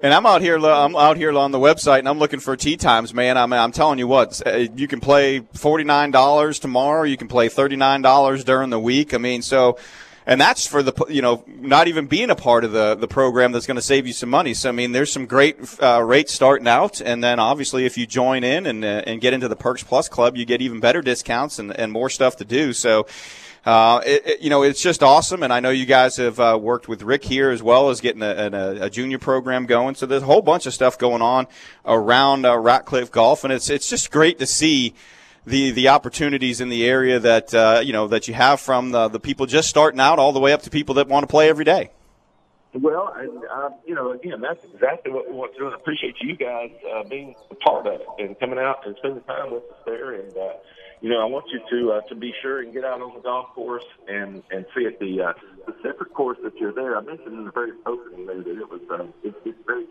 and 0.01 0.13
I'm 0.13 0.25
out 0.25 0.41
here. 0.41 0.55
I'm 0.57 0.95
out 0.95 1.17
here 1.17 1.37
on 1.37 1.51
the 1.51 1.59
website, 1.59 1.99
and 1.99 2.07
I'm 2.07 2.17
looking 2.17 2.39
for 2.39 2.55
tee 2.55 2.77
times, 2.77 3.13
man. 3.13 3.37
I'm, 3.37 3.51
I'm 3.51 3.73
telling 3.73 3.99
you 3.99 4.07
what, 4.07 4.41
uh, 4.47 4.67
you 4.73 4.87
can 4.87 5.01
play 5.01 5.39
forty 5.53 5.83
nine 5.83 6.11
dollars 6.11 6.59
tomorrow. 6.59 7.03
You 7.03 7.17
can 7.17 7.27
play 7.27 7.49
thirty 7.49 7.75
nine 7.75 8.01
dollars 8.01 8.45
during 8.45 8.69
the 8.69 8.79
week. 8.79 9.13
I 9.13 9.17
mean, 9.17 9.41
so 9.41 9.77
and 10.25 10.39
that's 10.39 10.67
for 10.67 10.83
the 10.83 10.93
you 11.09 11.21
know 11.21 11.43
not 11.47 11.87
even 11.87 12.07
being 12.07 12.29
a 12.29 12.35
part 12.35 12.63
of 12.63 12.71
the 12.71 12.95
the 12.95 13.07
program 13.07 13.51
that's 13.51 13.65
going 13.65 13.75
to 13.75 13.81
save 13.81 14.07
you 14.07 14.13
some 14.13 14.29
money. 14.29 14.53
So 14.53 14.69
I 14.69 14.71
mean, 14.71 14.91
there's 14.91 15.11
some 15.11 15.25
great 15.25 15.57
uh, 15.81 16.01
rates 16.03 16.33
starting 16.33 16.67
out, 16.67 17.01
and 17.01 17.23
then 17.23 17.39
obviously 17.39 17.85
if 17.85 17.97
you 17.97 18.05
join 18.05 18.43
in 18.43 18.65
and 18.65 18.83
uh, 18.83 19.03
and 19.05 19.21
get 19.21 19.33
into 19.33 19.47
the 19.47 19.55
Perks 19.55 19.83
Plus 19.83 20.09
Club, 20.09 20.37
you 20.37 20.45
get 20.45 20.61
even 20.61 20.79
better 20.79 21.01
discounts 21.01 21.59
and 21.59 21.77
and 21.77 21.91
more 21.91 22.09
stuff 22.09 22.37
to 22.37 22.45
do. 22.45 22.73
So. 22.73 23.07
Uh, 23.63 24.01
it, 24.07 24.25
it, 24.25 24.41
you 24.41 24.49
know, 24.49 24.63
it's 24.63 24.81
just 24.81 25.03
awesome, 25.03 25.43
and 25.43 25.53
I 25.53 25.59
know 25.59 25.69
you 25.69 25.85
guys 25.85 26.17
have 26.17 26.39
uh, 26.39 26.57
worked 26.59 26.87
with 26.87 27.03
Rick 27.03 27.23
here 27.23 27.51
as 27.51 27.61
well 27.61 27.91
as 27.91 28.01
getting 28.01 28.23
a, 28.23 28.49
a, 28.51 28.85
a, 28.85 28.89
junior 28.89 29.19
program 29.19 29.67
going. 29.67 29.93
So 29.93 30.07
there's 30.07 30.23
a 30.23 30.25
whole 30.25 30.41
bunch 30.41 30.65
of 30.65 30.73
stuff 30.73 30.97
going 30.97 31.21
on 31.21 31.45
around 31.85 32.43
uh, 32.43 32.57
Ratcliffe 32.57 33.11
Golf, 33.11 33.43
and 33.43 33.53
it's 33.53 33.69
it's 33.69 33.87
just 33.87 34.09
great 34.09 34.39
to 34.39 34.47
see 34.47 34.95
the 35.45 35.71
the 35.71 35.89
opportunities 35.89 36.61
in 36.61 36.69
the 36.69 36.85
area 36.85 37.19
that 37.19 37.53
uh, 37.53 37.81
you 37.83 37.93
know 37.93 38.07
that 38.07 38.27
you 38.27 38.33
have 38.33 38.59
from 38.59 38.91
the, 38.91 39.07
the 39.07 39.19
people 39.19 39.45
just 39.45 39.69
starting 39.69 39.99
out 39.99 40.19
all 40.19 40.31
the 40.31 40.39
way 40.39 40.53
up 40.53 40.61
to 40.63 40.69
people 40.69 40.95
that 40.95 41.07
want 41.07 41.23
to 41.23 41.27
play 41.27 41.49
every 41.49 41.65
day. 41.65 41.91
Well, 42.73 43.13
and 43.17 43.43
uh, 43.51 43.69
you 43.85 43.95
know, 43.95 44.11
again, 44.11 44.39
that's 44.39 44.63
exactly 44.73 45.11
what 45.11 45.29
we 45.29 45.35
want 45.35 45.53
to 45.53 45.59
do, 45.59 45.67
I 45.67 45.75
appreciate 45.75 46.15
you 46.21 46.37
guys 46.37 46.71
uh, 46.95 47.03
being 47.03 47.35
a 47.49 47.55
part 47.55 47.85
of 47.85 47.99
it 47.99 48.07
and 48.19 48.39
coming 48.39 48.59
out 48.59 48.85
and 48.85 48.95
spending 48.97 49.23
time 49.23 49.51
with 49.51 49.63
us 49.63 49.77
there. 49.85 50.13
And 50.13 50.31
uh, 50.37 50.53
you 51.01 51.09
know, 51.09 51.19
I 51.21 51.25
want 51.25 51.45
you 51.51 51.59
to 51.69 51.91
uh, 51.93 52.01
to 52.07 52.15
be 52.15 52.33
sure 52.41 52.61
and 52.61 52.71
get 52.71 52.85
out 52.85 53.01
on 53.01 53.13
the 53.13 53.19
golf 53.19 53.47
course 53.55 53.83
and 54.07 54.41
and 54.51 54.65
see 54.73 54.83
it. 54.83 54.99
The 54.99 55.21
uh, 55.21 55.33
the 55.65 55.73
Sifford 55.83 56.13
course 56.13 56.37
that 56.43 56.55
you're 56.57 56.73
there. 56.73 56.95
I 56.97 57.01
mentioned 57.01 57.33
in 57.33 57.45
the 57.45 57.51
very 57.51 57.71
opening 57.85 58.25
there 58.25 58.41
that 58.41 58.57
it 58.57 58.69
was 58.69 58.81
uh, 58.89 59.03
it, 59.23 59.35
it's 59.43 59.57
very 59.65 59.85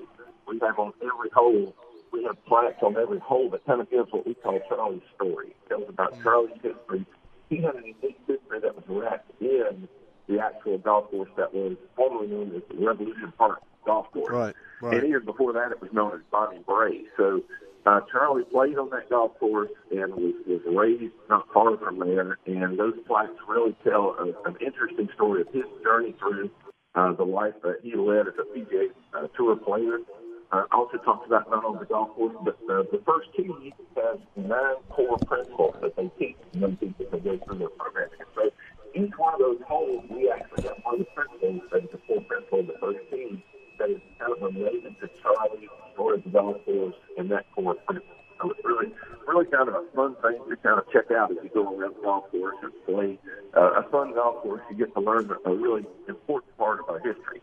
we 0.48 0.58
have 0.60 0.78
on 0.78 0.92
every 1.02 1.30
hole 1.34 1.74
we 2.12 2.24
have 2.24 2.36
plaques 2.46 2.82
on 2.82 2.96
every 2.96 3.18
hole 3.18 3.50
that 3.50 3.64
kind 3.66 3.80
of 3.80 3.90
gives 3.90 4.12
what 4.12 4.26
we 4.26 4.34
call 4.34 4.58
Charlie's 4.68 5.02
story. 5.16 5.48
It 5.48 5.68
tells 5.68 5.88
about 5.88 6.12
mm-hmm. 6.12 6.22
Charlie's 6.22 6.58
history. 6.62 7.06
He 7.48 7.56
had 7.56 7.76
a 7.76 7.80
unique 7.80 8.18
history 8.26 8.60
that 8.60 8.74
was 8.74 8.84
wrapped 8.88 9.30
in 9.40 9.88
the 10.28 10.38
actual 10.40 10.78
golf 10.78 11.10
course 11.10 11.30
that 11.36 11.52
was 11.52 11.76
formerly 11.96 12.28
known 12.28 12.54
as 12.54 12.62
the 12.70 12.84
Revolution 12.84 13.32
Park 13.36 13.60
Golf 13.84 14.10
Course. 14.12 14.30
Right, 14.30 14.54
right. 14.82 14.98
And 14.98 15.08
years 15.08 15.24
before 15.24 15.52
that, 15.54 15.72
it 15.72 15.80
was 15.80 15.92
known 15.92 16.14
as 16.14 16.20
Bonnie 16.30 16.62
Brae. 16.66 17.04
So 17.16 17.42
uh, 17.86 18.00
Charlie 18.12 18.44
played 18.44 18.78
on 18.78 18.90
that 18.90 19.08
golf 19.10 19.38
course 19.38 19.70
and 19.90 20.14
was, 20.14 20.34
was 20.46 20.60
raised 20.66 21.14
not 21.28 21.46
far 21.52 21.76
from 21.78 21.98
there. 21.98 22.38
And 22.46 22.78
those 22.78 22.94
plaques 23.06 23.32
really 23.48 23.74
tell 23.82 24.14
a, 24.18 24.48
an 24.48 24.56
interesting 24.64 25.08
story 25.14 25.42
of 25.42 25.48
his 25.48 25.64
journey 25.82 26.14
through 26.18 26.50
uh, 26.94 27.12
the 27.12 27.24
life 27.24 27.54
that 27.62 27.78
he 27.82 27.94
led 27.96 28.28
as 28.28 28.34
a 28.38 28.58
PGA 28.58 28.88
uh, 29.14 29.26
Tour 29.36 29.56
player 29.56 29.98
uh, 30.52 30.64
I 30.72 30.76
also 30.76 30.98
talked 30.98 31.26
about 31.26 31.48
not 31.48 31.64
only 31.64 31.78
the 31.78 31.86
golf 31.86 32.10
course, 32.16 32.34
but 32.42 32.58
uh, 32.68 32.82
the 32.90 33.00
first 33.06 33.28
two 33.36 33.54
weeks 33.62 33.78
has 33.94 34.18
nine 34.34 34.82
core 34.90 35.18
principles 35.18 35.76
that 35.80 35.94
they 35.94 36.10
teach 36.18 36.36
young 36.52 36.76
people 36.76 37.06
as 37.06 37.12
they 37.12 37.18
go 37.20 37.38
through 37.46 37.58
their 37.58 37.68
programming. 37.68 38.18
So 38.34 38.50
each 38.94 39.12
one 39.16 39.34
of 39.34 39.40
those 39.40 39.60
holes, 39.68 40.04
we 40.10 40.28
actually 40.30 40.66
have 40.66 40.78
one 40.82 40.98
of 40.98 41.06
the 41.06 41.10
principles 41.14 41.62
that 41.70 41.84
is 41.84 41.90
the 41.92 41.98
core 41.98 42.20
principle 42.22 42.60
of 42.60 42.66
the 42.66 42.78
first 42.80 42.98
team 43.10 43.42
that 43.78 43.90
is 43.90 44.00
kind 44.18 44.32
of 44.32 44.42
related 44.42 44.98
to 45.00 45.08
Charlie 45.22 45.68
or 45.96 46.16
the 46.16 46.28
golf 46.30 46.56
course 46.64 46.98
and 47.16 47.30
that 47.30 47.46
core 47.54 47.76
principle. 47.86 48.16
So 48.42 48.50
it's 48.50 48.64
really, 48.64 48.90
really 49.28 49.46
kind 49.46 49.68
of 49.68 49.74
a 49.74 49.84
fun 49.94 50.16
thing 50.18 50.40
to 50.48 50.56
kind 50.56 50.80
of 50.80 50.90
check 50.90 51.12
out 51.12 51.30
as 51.30 51.36
you 51.44 51.50
go 51.54 51.62
around 51.78 51.94
the 51.94 52.02
golf 52.02 52.30
course 52.32 52.56
and 52.62 52.72
play 52.86 53.18
uh, 53.54 53.78
a 53.78 53.88
fun 53.90 54.14
golf 54.14 54.42
course. 54.42 54.62
You 54.70 54.76
get 54.78 54.94
to 54.94 55.00
learn 55.00 55.30
a 55.44 55.54
really 55.54 55.86
important 56.08 56.56
part 56.58 56.80
of 56.80 56.88
our 56.88 56.98
history. 56.98 57.40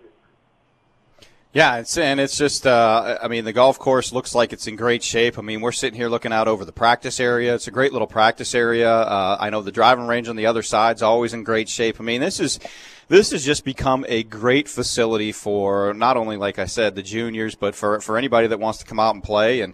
Yeah, 1.53 1.77
it's 1.77 1.97
and 1.97 2.19
it's 2.19 2.37
just 2.37 2.67
uh, 2.67 3.17
I 3.21 3.27
mean 3.29 3.45
the 3.45 3.53
golf 3.53 3.79
course 3.79 4.11
looks 4.11 4.35
like 4.35 4.51
it's 4.53 4.67
in 4.67 4.75
great 4.75 5.01
shape. 5.01 5.39
I 5.39 5.41
mean 5.41 5.61
we're 5.61 5.71
sitting 5.71 5.97
here 5.97 6.09
looking 6.09 6.33
out 6.33 6.47
over 6.47 6.65
the 6.65 6.73
practice 6.73 7.19
area. 7.19 7.55
It's 7.55 7.67
a 7.67 7.71
great 7.71 7.93
little 7.93 8.07
practice 8.07 8.53
area. 8.53 8.91
Uh, 8.91 9.37
I 9.39 9.49
know 9.49 9.61
the 9.61 9.71
driving 9.71 10.07
range 10.07 10.27
on 10.27 10.35
the 10.35 10.45
other 10.45 10.61
side's 10.61 11.01
always 11.01 11.33
in 11.33 11.43
great 11.43 11.69
shape. 11.69 11.99
I 11.99 12.03
mean 12.03 12.21
this 12.21 12.39
is 12.39 12.59
this 13.07 13.31
has 13.31 13.45
just 13.45 13.63
become 13.63 14.05
a 14.09 14.23
great 14.23 14.67
facility 14.67 15.31
for 15.31 15.93
not 15.93 16.17
only 16.17 16.35
like 16.35 16.59
I 16.59 16.65
said 16.65 16.95
the 16.95 17.03
juniors, 17.03 17.55
but 17.55 17.75
for 17.75 18.01
for 18.01 18.17
anybody 18.17 18.47
that 18.47 18.59
wants 18.59 18.79
to 18.79 18.85
come 18.85 18.99
out 18.99 19.15
and 19.15 19.23
play 19.23 19.61
and 19.61 19.73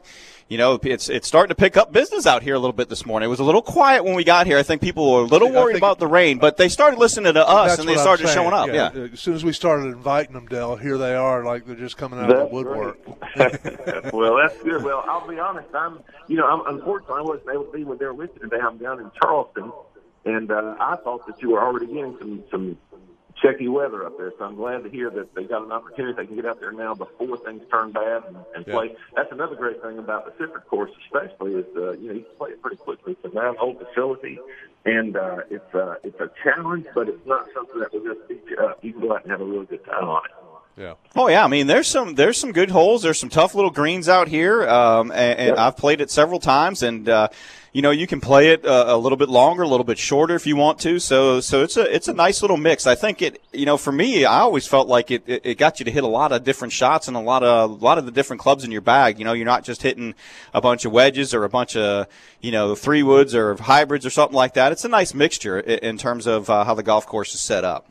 you 0.49 0.57
know, 0.57 0.79
it's 0.83 1.09
it's 1.09 1.27
starting 1.27 1.49
to 1.49 1.55
pick 1.55 1.77
up 1.77 1.91
business 1.91 2.25
out 2.25 2.43
here 2.43 2.55
a 2.55 2.59
little 2.59 2.73
bit 2.73 2.89
this 2.89 3.05
morning. 3.05 3.27
It 3.27 3.29
was 3.29 3.39
a 3.39 3.43
little 3.43 3.61
quiet 3.61 4.03
when 4.03 4.15
we 4.15 4.23
got 4.23 4.45
here. 4.45 4.57
I 4.57 4.63
think 4.63 4.81
people 4.81 5.11
were 5.11 5.21
a 5.21 5.25
little 5.25 5.51
worried 5.51 5.77
about 5.77 5.99
the 5.99 6.07
rain, 6.07 6.37
but 6.37 6.57
they 6.57 6.69
started 6.69 6.99
listening 6.99 7.33
to 7.33 7.47
us 7.47 7.79
and 7.79 7.87
they 7.87 7.95
started 7.95 8.27
showing 8.29 8.53
up. 8.53 8.67
Yeah. 8.67 8.91
yeah. 8.93 9.07
As 9.13 9.19
soon 9.19 9.35
as 9.35 9.43
we 9.43 9.53
started 9.53 9.87
inviting 9.87 10.33
them, 10.33 10.47
Del, 10.47 10.75
here 10.75 10.97
they 10.97 11.15
are, 11.15 11.43
like 11.43 11.65
they're 11.65 11.75
just 11.75 11.97
coming 11.97 12.19
out 12.19 12.29
that's 12.29 12.41
of 12.41 12.49
the 12.49 12.55
woodwork. 12.55 12.99
well, 14.13 14.37
that's 14.37 14.61
good. 14.63 14.83
Well, 14.83 15.03
I'll 15.07 15.27
be 15.27 15.39
honest. 15.39 15.69
I'm, 15.73 15.99
you 16.27 16.37
know, 16.37 16.45
I'm 16.45 16.75
unfortunately 16.75 17.19
I 17.19 17.23
wasn't 17.23 17.49
able 17.49 17.65
to 17.65 17.71
be 17.71 17.83
when 17.83 17.97
they 17.97 18.05
were 18.05 18.13
with 18.13 18.31
you 18.35 18.41
today. 18.41 18.59
I'm 18.61 18.77
down 18.77 18.99
in 18.99 19.11
Charleston, 19.21 19.71
and 20.25 20.51
uh, 20.51 20.75
I 20.79 20.97
thought 20.97 21.25
that 21.27 21.41
you 21.41 21.51
were 21.51 21.61
already 21.61 21.87
getting 21.87 22.17
some 22.19 22.43
some 22.51 22.77
checky 23.41 23.69
weather 23.69 24.05
up 24.05 24.17
there. 24.17 24.31
So 24.37 24.45
I'm 24.45 24.55
glad 24.55 24.83
to 24.83 24.89
hear 24.89 25.09
that 25.11 25.33
they 25.35 25.43
got 25.45 25.63
an 25.63 25.71
opportunity. 25.71 26.13
They 26.15 26.25
can 26.25 26.35
get 26.35 26.45
out 26.45 26.59
there 26.59 26.71
now 26.71 26.93
before 26.93 27.37
things 27.37 27.61
turn 27.71 27.91
bad 27.91 28.23
and, 28.27 28.37
and 28.55 28.65
yeah. 28.67 28.73
play. 28.73 28.95
That's 29.15 29.31
another 29.31 29.55
great 29.55 29.81
thing 29.81 29.97
about 29.97 30.25
the 30.25 30.43
Sifford 30.43 30.65
course, 30.67 30.91
especially 31.05 31.55
is 31.55 31.65
uh, 31.75 31.91
you 31.93 32.07
know 32.07 32.13
you 32.13 32.21
can 32.21 32.35
play 32.37 32.49
it 32.51 32.61
pretty 32.61 32.77
quickly. 32.77 33.15
It's 33.21 33.33
a 33.33 33.35
nine-hole 33.35 33.75
facility, 33.75 34.39
and 34.85 35.15
uh, 35.15 35.41
it's 35.49 35.75
uh, 35.75 35.95
it's 36.03 36.19
a 36.19 36.29
challenge, 36.43 36.87
but 36.93 37.09
it's 37.09 37.25
not 37.25 37.47
something 37.53 37.79
that 37.79 37.93
will 37.93 38.03
just 38.03 38.27
beat 38.27 38.43
you 38.49 38.57
up. 38.57 38.83
You 38.83 38.93
can 38.93 39.01
go 39.01 39.15
out 39.15 39.23
and 39.23 39.31
have 39.31 39.41
a 39.41 39.45
really 39.45 39.65
good 39.65 39.85
time 39.85 40.07
on 40.07 40.25
it. 40.25 40.31
Yeah. 40.75 40.95
Oh 41.15 41.27
yeah. 41.27 41.43
I 41.43 41.47
mean, 41.47 41.67
there's 41.67 41.87
some 41.87 42.15
there's 42.15 42.37
some 42.37 42.51
good 42.51 42.71
holes. 42.71 43.03
There's 43.03 43.19
some 43.19 43.29
tough 43.29 43.53
little 43.53 43.69
greens 43.69 44.09
out 44.09 44.27
here, 44.27 44.67
um, 44.67 45.11
and, 45.11 45.39
and 45.39 45.57
I've 45.57 45.77
played 45.77 46.01
it 46.01 46.09
several 46.09 46.39
times, 46.39 46.81
and 46.81 47.07
uh, 47.07 47.27
you 47.73 47.81
know 47.81 47.89
you 47.89 48.05
can 48.05 48.21
play 48.21 48.49
it 48.49 48.63
a, 48.63 48.91
uh, 48.91 48.95
a, 48.95 48.97
little 48.97 49.17
bit 49.17 49.29
longer, 49.29 49.63
a 49.63 49.67
little 49.67 49.83
bit 49.83 49.97
shorter 49.97 50.35
if 50.35 50.45
you 50.45 50.55
want 50.55 50.79
to. 50.81 50.99
So 50.99 51.41
so 51.41 51.63
it's 51.63 51.75
a 51.75 51.93
it's 51.93 52.07
a 52.07 52.13
nice 52.13 52.41
little 52.41 52.55
mix. 52.55 52.85
I 52.85 52.93
think 52.93 53.21
it 53.23 53.41
you 53.51 53.65
know 53.65 53.77
for 53.77 53.91
me, 53.91 54.25
I 54.25 54.39
always 54.41 54.67
felt 54.67 54.87
like 54.87 55.09
it, 55.09 55.23
it, 55.25 55.41
it 55.43 55.57
got 55.57 55.79
you 55.79 55.85
to 55.85 55.91
hit 55.91 56.03
a 56.03 56.07
lot 56.07 56.31
of 56.31 56.43
different 56.43 56.71
shots 56.71 57.07
and 57.07 57.17
a 57.17 57.19
lot 57.19 57.43
of 57.43 57.71
a 57.71 57.73
lot 57.73 57.97
of 57.97 58.05
the 58.05 58.11
different 58.11 58.39
clubs 58.39 58.63
in 58.63 58.71
your 58.71 58.81
bag. 58.81 59.17
You 59.17 59.25
know, 59.25 59.33
you're 59.33 59.45
not 59.45 59.63
just 59.63 59.81
hitting 59.81 60.13
a 60.53 60.61
bunch 60.61 60.85
of 60.85 60.91
wedges 60.91 61.33
or 61.33 61.43
a 61.43 61.49
bunch 61.49 61.75
of 61.75 62.07
you 62.41 62.51
know 62.51 62.75
three 62.75 63.01
woods 63.01 63.33
or 63.33 63.55
hybrids 63.55 64.05
or 64.05 64.11
something 64.11 64.35
like 64.35 64.53
that. 64.53 64.71
It's 64.71 64.85
a 64.85 64.89
nice 64.89 65.15
mixture 65.15 65.59
in, 65.59 65.79
in 65.79 65.97
terms 65.97 66.27
of 66.27 66.49
uh, 66.49 66.63
how 66.63 66.75
the 66.75 66.83
golf 66.83 67.07
course 67.07 67.33
is 67.33 67.41
set 67.41 67.65
up. 67.65 67.89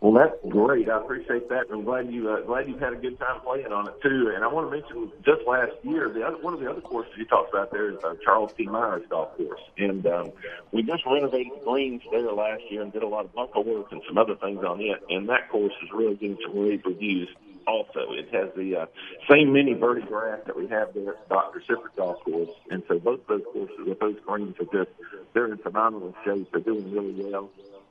Well, 0.00 0.14
that's 0.14 0.34
great. 0.48 0.88
I 0.88 0.96
appreciate 0.96 1.50
that. 1.50 1.66
I'm 1.70 1.84
glad 1.84 2.10
you 2.10 2.30
uh, 2.30 2.40
glad 2.40 2.66
you've 2.66 2.80
had 2.80 2.94
a 2.94 2.96
good 2.96 3.18
time 3.18 3.40
playing 3.40 3.70
on 3.70 3.86
it 3.86 4.00
too. 4.02 4.32
And 4.34 4.42
I 4.42 4.46
want 4.46 4.70
to 4.70 4.74
mention 4.74 5.12
just 5.26 5.46
last 5.46 5.72
year, 5.82 6.08
the 6.08 6.26
other, 6.26 6.38
one 6.38 6.54
of 6.54 6.60
the 6.60 6.70
other 6.70 6.80
courses 6.80 7.12
you 7.18 7.26
talked 7.26 7.52
about 7.52 7.70
there 7.70 7.90
is 7.90 8.02
uh, 8.02 8.14
Charles 8.24 8.50
T. 8.56 8.64
Myers 8.64 9.02
Golf 9.10 9.36
Course, 9.36 9.60
and 9.76 10.06
um, 10.06 10.32
we 10.72 10.82
just 10.82 11.04
renovated 11.04 11.52
greens 11.66 12.00
there 12.10 12.32
last 12.32 12.62
year 12.70 12.80
and 12.80 12.90
did 12.94 13.02
a 13.02 13.06
lot 13.06 13.26
of 13.26 13.34
bunker 13.34 13.60
work 13.60 13.92
and 13.92 14.00
some 14.08 14.16
other 14.16 14.36
things 14.36 14.64
on 14.64 14.80
it. 14.80 15.02
And 15.10 15.28
that 15.28 15.50
course 15.50 15.74
is 15.82 15.90
really 15.92 16.14
getting 16.14 16.38
some 16.46 16.58
rave 16.58 16.80
reviews. 16.86 17.28
Also, 17.66 18.12
it 18.12 18.32
has 18.32 18.48
the 18.56 18.76
uh, 18.76 18.86
same 19.30 19.48
MiniVerde 19.48 20.08
grass 20.08 20.40
that 20.46 20.56
we 20.56 20.66
have 20.68 20.94
there 20.94 21.10
at 21.10 21.28
Dr. 21.28 21.62
Sifford 21.68 21.94
Golf 21.94 22.24
Course, 22.24 22.48
and 22.70 22.82
so 22.88 22.98
both 22.98 23.20
those 23.26 23.42
courses 23.52 23.76
those 24.00 24.16
greens 24.26 24.56
are 24.60 24.84
just 24.84 24.96
they're 25.34 25.52
in 25.52 25.58
phenomenal 25.58 26.14
shape. 26.24 26.50
They're 26.52 26.62
doing 26.62 26.90
really 26.90 27.30
well. 27.30 27.50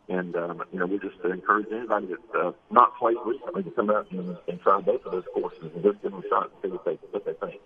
And 0.09 0.35
um, 0.35 0.63
you 0.73 0.79
know, 0.79 0.87
we 0.87 0.97
just 0.97 1.17
encourage 1.23 1.67
anybody 1.71 2.07
that's 2.07 2.35
uh, 2.35 2.51
not 2.71 2.97
played 2.97 3.17
recently 3.25 3.63
to 3.63 3.71
come 3.71 3.91
out 3.91 4.09
and, 4.11 4.37
and 4.47 4.59
try 4.59 4.81
both 4.81 5.05
of 5.05 5.11
those 5.11 5.25
courses 5.33 5.71
and 5.75 5.83
just 5.83 6.01
give 6.01 6.11
them 6.11 6.23
a 6.25 6.29
shot 6.29 6.51
and 6.51 6.53
see 6.63 6.69
what 6.69 6.85
they 6.85 6.97
what 7.11 7.25
they 7.25 7.33
think. 7.33 7.61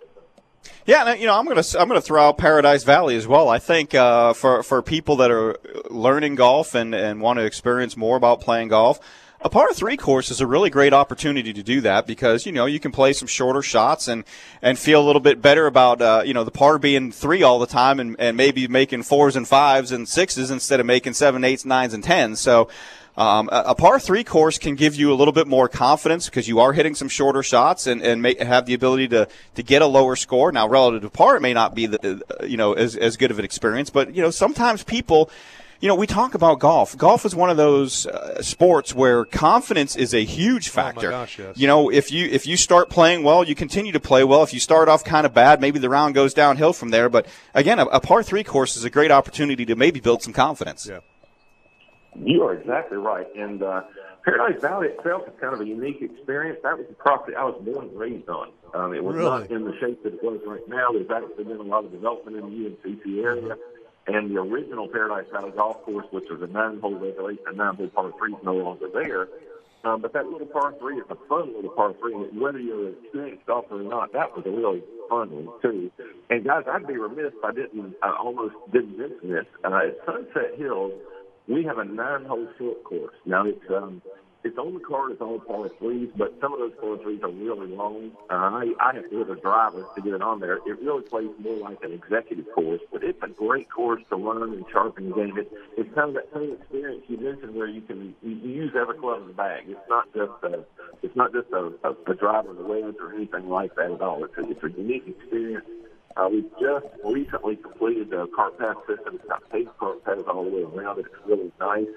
Yeah, 0.86 1.14
you 1.14 1.26
know, 1.26 1.38
I'm 1.38 1.46
gonna 1.46 1.62
I'm 1.78 1.88
gonna 1.88 2.02
throw 2.02 2.28
out 2.28 2.36
Paradise 2.36 2.84
Valley 2.84 3.16
as 3.16 3.26
well. 3.26 3.48
I 3.48 3.58
think 3.58 3.94
uh, 3.94 4.34
for 4.34 4.62
for 4.62 4.82
people 4.82 5.16
that 5.16 5.30
are 5.30 5.56
learning 5.90 6.34
golf 6.34 6.74
and 6.74 6.94
and 6.94 7.22
want 7.22 7.38
to 7.38 7.44
experience 7.46 7.96
more 7.96 8.16
about 8.16 8.42
playing 8.42 8.68
golf, 8.68 9.00
a 9.44 9.50
par 9.50 9.74
three 9.74 9.96
course 9.98 10.30
is 10.30 10.40
a 10.40 10.46
really 10.46 10.70
great 10.70 10.94
opportunity 10.94 11.52
to 11.52 11.62
do 11.62 11.82
that 11.82 12.06
because 12.06 12.46
you 12.46 12.52
know 12.52 12.64
you 12.64 12.80
can 12.80 12.90
play 12.90 13.12
some 13.12 13.28
shorter 13.28 13.60
shots 13.60 14.08
and 14.08 14.24
and 14.62 14.78
feel 14.78 15.00
a 15.00 15.06
little 15.06 15.20
bit 15.20 15.42
better 15.42 15.66
about 15.66 16.00
uh, 16.00 16.22
you 16.24 16.32
know 16.32 16.44
the 16.44 16.50
par 16.50 16.78
being 16.78 17.12
three 17.12 17.42
all 17.42 17.58
the 17.58 17.66
time 17.66 18.00
and, 18.00 18.16
and 18.18 18.38
maybe 18.38 18.66
making 18.66 19.02
fours 19.02 19.36
and 19.36 19.46
fives 19.46 19.92
and 19.92 20.08
sixes 20.08 20.50
instead 20.50 20.80
of 20.80 20.86
making 20.86 21.12
seven, 21.12 21.44
eights, 21.44 21.64
nines, 21.64 21.94
and 21.94 22.02
tens. 22.02 22.40
So. 22.40 22.68
Um, 23.16 23.48
a, 23.52 23.76
par 23.76 24.00
three 24.00 24.24
course 24.24 24.58
can 24.58 24.74
give 24.74 24.96
you 24.96 25.12
a 25.12 25.14
little 25.14 25.30
bit 25.30 25.46
more 25.46 25.68
confidence 25.68 26.24
because 26.24 26.48
you 26.48 26.58
are 26.58 26.72
hitting 26.72 26.96
some 26.96 27.08
shorter 27.08 27.44
shots 27.44 27.86
and, 27.86 28.02
and 28.02 28.20
may 28.20 28.34
have 28.44 28.66
the 28.66 28.74
ability 28.74 29.06
to, 29.06 29.28
to 29.54 29.62
get 29.62 29.82
a 29.82 29.86
lower 29.86 30.16
score. 30.16 30.50
Now, 30.50 30.66
relative 30.66 31.02
to 31.02 31.10
par, 31.10 31.36
it 31.36 31.40
may 31.40 31.54
not 31.54 31.76
be 31.76 31.86
the, 31.86 32.20
you 32.44 32.56
know 32.56 32.72
as, 32.72 32.96
as 32.96 33.16
good 33.16 33.30
of 33.30 33.38
an 33.38 33.44
experience, 33.44 33.88
but 33.88 34.16
you 34.16 34.20
know 34.20 34.32
sometimes 34.32 34.82
people 34.82 35.30
you 35.84 35.88
know, 35.88 35.96
we 35.96 36.06
talk 36.06 36.34
about 36.34 36.60
golf. 36.60 36.96
Golf 36.96 37.26
is 37.26 37.36
one 37.36 37.50
of 37.50 37.58
those 37.58 38.06
uh, 38.06 38.40
sports 38.40 38.94
where 38.94 39.26
confidence 39.26 39.96
is 39.96 40.14
a 40.14 40.24
huge 40.24 40.70
factor. 40.70 41.08
Oh 41.08 41.10
gosh, 41.10 41.38
yes. 41.38 41.58
You 41.58 41.66
know, 41.66 41.90
if 41.90 42.10
you 42.10 42.26
if 42.26 42.46
you 42.46 42.56
start 42.56 42.88
playing 42.88 43.22
well, 43.22 43.44
you 43.44 43.54
continue 43.54 43.92
to 43.92 44.00
play 44.00 44.24
well. 44.24 44.42
If 44.42 44.54
you 44.54 44.60
start 44.60 44.88
off 44.88 45.04
kind 45.04 45.26
of 45.26 45.34
bad, 45.34 45.60
maybe 45.60 45.78
the 45.78 45.90
round 45.90 46.14
goes 46.14 46.32
downhill 46.32 46.72
from 46.72 46.88
there. 46.88 47.10
But 47.10 47.26
again, 47.52 47.78
a, 47.78 47.84
a 47.84 48.00
par 48.00 48.22
three 48.22 48.42
course 48.42 48.78
is 48.78 48.84
a 48.84 48.88
great 48.88 49.10
opportunity 49.10 49.66
to 49.66 49.76
maybe 49.76 50.00
build 50.00 50.22
some 50.22 50.32
confidence. 50.32 50.86
Yeah. 50.86 51.00
You 52.16 52.44
are 52.44 52.54
exactly 52.54 52.96
right, 52.96 53.26
and 53.36 53.62
uh, 53.62 53.82
Paradise 54.24 54.62
Valley 54.62 54.88
itself 54.88 55.28
is 55.28 55.34
kind 55.38 55.52
of 55.52 55.60
a 55.60 55.66
unique 55.66 56.00
experience. 56.00 56.60
That 56.62 56.78
was 56.78 56.86
the 56.88 56.94
property 56.94 57.36
I 57.36 57.44
was 57.44 57.60
born 57.62 57.88
and 57.88 57.98
raised 57.98 58.30
on. 58.30 58.52
Um, 58.72 58.94
it 58.94 59.04
was 59.04 59.16
really? 59.16 59.28
not 59.28 59.50
in 59.50 59.66
the 59.66 59.76
shape 59.78 60.02
that 60.04 60.14
it 60.14 60.22
was 60.22 60.40
right 60.46 60.66
now. 60.66 60.92
There's 60.92 61.10
actually 61.10 61.44
been 61.44 61.58
a 61.58 61.62
lot 61.62 61.84
of 61.84 61.92
development 61.92 62.38
in 62.38 62.44
the 62.48 62.70
UNCC 62.70 63.22
area. 63.22 63.42
Mm-hmm 63.42 63.73
and 64.06 64.30
the 64.30 64.40
original 64.40 64.88
Paradise 64.88 65.26
Valley 65.32 65.52
Golf 65.52 65.82
Course, 65.82 66.06
which 66.10 66.28
was 66.30 66.42
a 66.42 66.46
nine-hole 66.46 66.94
regulation, 66.94 67.44
a 67.46 67.52
nine-hole 67.52 67.88
par 67.88 68.12
three, 68.18 68.32
is 68.32 68.44
no 68.44 68.54
longer 68.54 68.88
there. 68.92 69.28
Um, 69.84 70.00
but 70.00 70.14
that 70.14 70.26
little 70.26 70.46
par 70.46 70.74
three 70.78 70.96
is 70.96 71.04
a 71.10 71.16
fun 71.28 71.54
little 71.54 71.70
par 71.70 71.94
three. 72.00 72.14
Whether 72.14 72.58
you're 72.58 72.88
an 72.88 72.94
experienced 73.02 73.46
golfer 73.46 73.80
or 73.80 73.82
not, 73.82 74.12
that 74.14 74.34
was 74.34 74.46
a 74.46 74.50
really 74.50 74.82
fun 75.10 75.30
one 75.30 75.60
too. 75.60 75.90
And 76.30 76.44
guys, 76.44 76.64
I'd 76.70 76.86
be 76.86 76.96
remiss 76.96 77.32
if 77.36 77.44
I 77.44 77.52
didn't, 77.52 77.94
I 78.02 78.16
almost 78.18 78.54
didn't 78.72 78.96
mention 78.96 79.30
this. 79.30 79.46
Uh, 79.62 79.74
at 79.74 79.98
Sunset 80.06 80.54
Hills, 80.56 80.92
we 81.48 81.64
have 81.64 81.76
a 81.76 81.84
nine-hole 81.84 82.48
short 82.56 82.82
course. 82.84 83.14
Now 83.26 83.44
it's 83.46 83.60
um, 83.70 84.00
it's 84.44 84.58
on 84.58 84.74
the 84.74 84.80
card, 84.80 85.12
it's 85.12 85.22
all 85.22 85.40
par 85.40 85.70
threes, 85.78 86.10
but 86.16 86.34
some 86.40 86.52
of 86.52 86.58
those 86.58 86.72
par 86.78 86.98
threes 87.02 87.20
are 87.22 87.30
really 87.30 87.68
long. 87.68 88.12
Uh, 88.30 88.34
I, 88.34 88.72
I 88.78 88.94
have 88.94 89.08
to 89.10 89.18
hit 89.18 89.30
a 89.30 89.36
driver 89.36 89.86
to 89.94 90.02
get 90.02 90.12
it 90.12 90.22
on 90.22 90.40
there. 90.40 90.56
It 90.66 90.78
really 90.82 91.02
plays 91.02 91.30
more 91.40 91.56
like 91.56 91.82
an 91.82 91.92
executive 91.92 92.46
course, 92.54 92.80
but 92.92 93.02
it's 93.02 93.22
a 93.22 93.28
great 93.28 93.70
course 93.70 94.02
to 94.10 94.16
learn 94.16 94.52
and 94.52 94.64
sharpen 94.70 95.08
the 95.08 95.14
game. 95.16 95.38
It, 95.38 95.50
it's 95.78 95.92
kind 95.94 96.10
of 96.10 96.14
that 96.14 96.28
same 96.34 96.52
experience 96.52 97.04
you 97.08 97.16
mentioned 97.16 97.54
where 97.54 97.68
you 97.68 97.80
can 97.80 98.14
you, 98.22 98.30
you 98.36 98.50
use 98.50 98.72
every 98.78 98.98
club 98.98 99.22
in 99.22 99.28
the 99.28 99.32
bag. 99.32 99.64
It's 99.66 99.88
not 99.88 100.12
just 100.12 100.32
a, 100.42 100.64
it's 101.02 101.16
not 101.16 101.32
just 101.32 101.48
a, 101.52 101.72
a, 101.82 101.96
a 102.10 102.14
driver 102.14 102.50
in 102.50 102.56
the 102.56 102.64
wedge 102.64 102.96
or 103.00 103.14
anything 103.14 103.48
like 103.48 103.74
that 103.76 103.90
at 103.92 104.02
all. 104.02 104.24
It's 104.24 104.36
a, 104.36 104.50
it's 104.50 104.62
a 104.62 104.70
unique 104.78 105.08
experience. 105.08 105.64
Uh, 106.16 106.28
we 106.30 106.42
just 106.60 106.86
recently 107.02 107.56
completed 107.56 108.10
the 108.10 108.28
cart 108.36 108.56
path 108.58 108.76
system. 108.86 109.16
It's 109.16 109.28
got 109.28 109.48
paved 109.50 109.70
cart 109.78 110.04
paths 110.04 110.22
all 110.28 110.44
the 110.44 110.50
way 110.50 110.62
around 110.62 111.00
it. 111.00 111.06
It's 111.06 111.26
really 111.26 111.50
nice. 111.58 111.88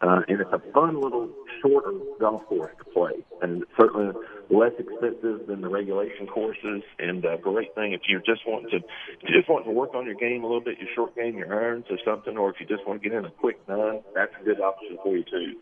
Uh, 0.00 0.20
and 0.28 0.40
it's 0.40 0.50
a 0.52 0.60
fun 0.72 1.00
little 1.00 1.30
shorter 1.62 1.92
golf 2.20 2.44
course 2.46 2.72
to 2.78 2.84
play, 2.90 3.24
and 3.40 3.64
certainly 3.78 4.12
less 4.50 4.72
expensive 4.78 5.46
than 5.46 5.60
the 5.60 5.68
regulation 5.68 6.26
courses. 6.26 6.82
And 6.98 7.24
a 7.24 7.38
great 7.38 7.74
thing 7.74 7.92
if 7.92 8.02
you 8.08 8.20
just 8.20 8.46
want 8.46 8.70
to, 8.70 8.76
if 8.76 9.22
you 9.22 9.34
just 9.34 9.48
want 9.48 9.64
to 9.64 9.70
work 9.70 9.94
on 9.94 10.04
your 10.04 10.16
game 10.16 10.44
a 10.44 10.46
little 10.46 10.60
bit, 10.60 10.78
your 10.78 10.88
short 10.94 11.14
game, 11.16 11.38
your 11.38 11.54
irons 11.54 11.86
or 11.90 11.98
something, 12.04 12.36
or 12.36 12.50
if 12.50 12.56
you 12.60 12.66
just 12.66 12.86
want 12.86 13.02
to 13.02 13.08
get 13.08 13.16
in 13.16 13.24
a 13.24 13.30
quick 13.30 13.58
nine, 13.68 14.02
that's 14.14 14.32
a 14.40 14.44
good 14.44 14.60
option 14.60 14.98
for 15.02 15.16
you 15.16 15.24
too. 15.24 15.54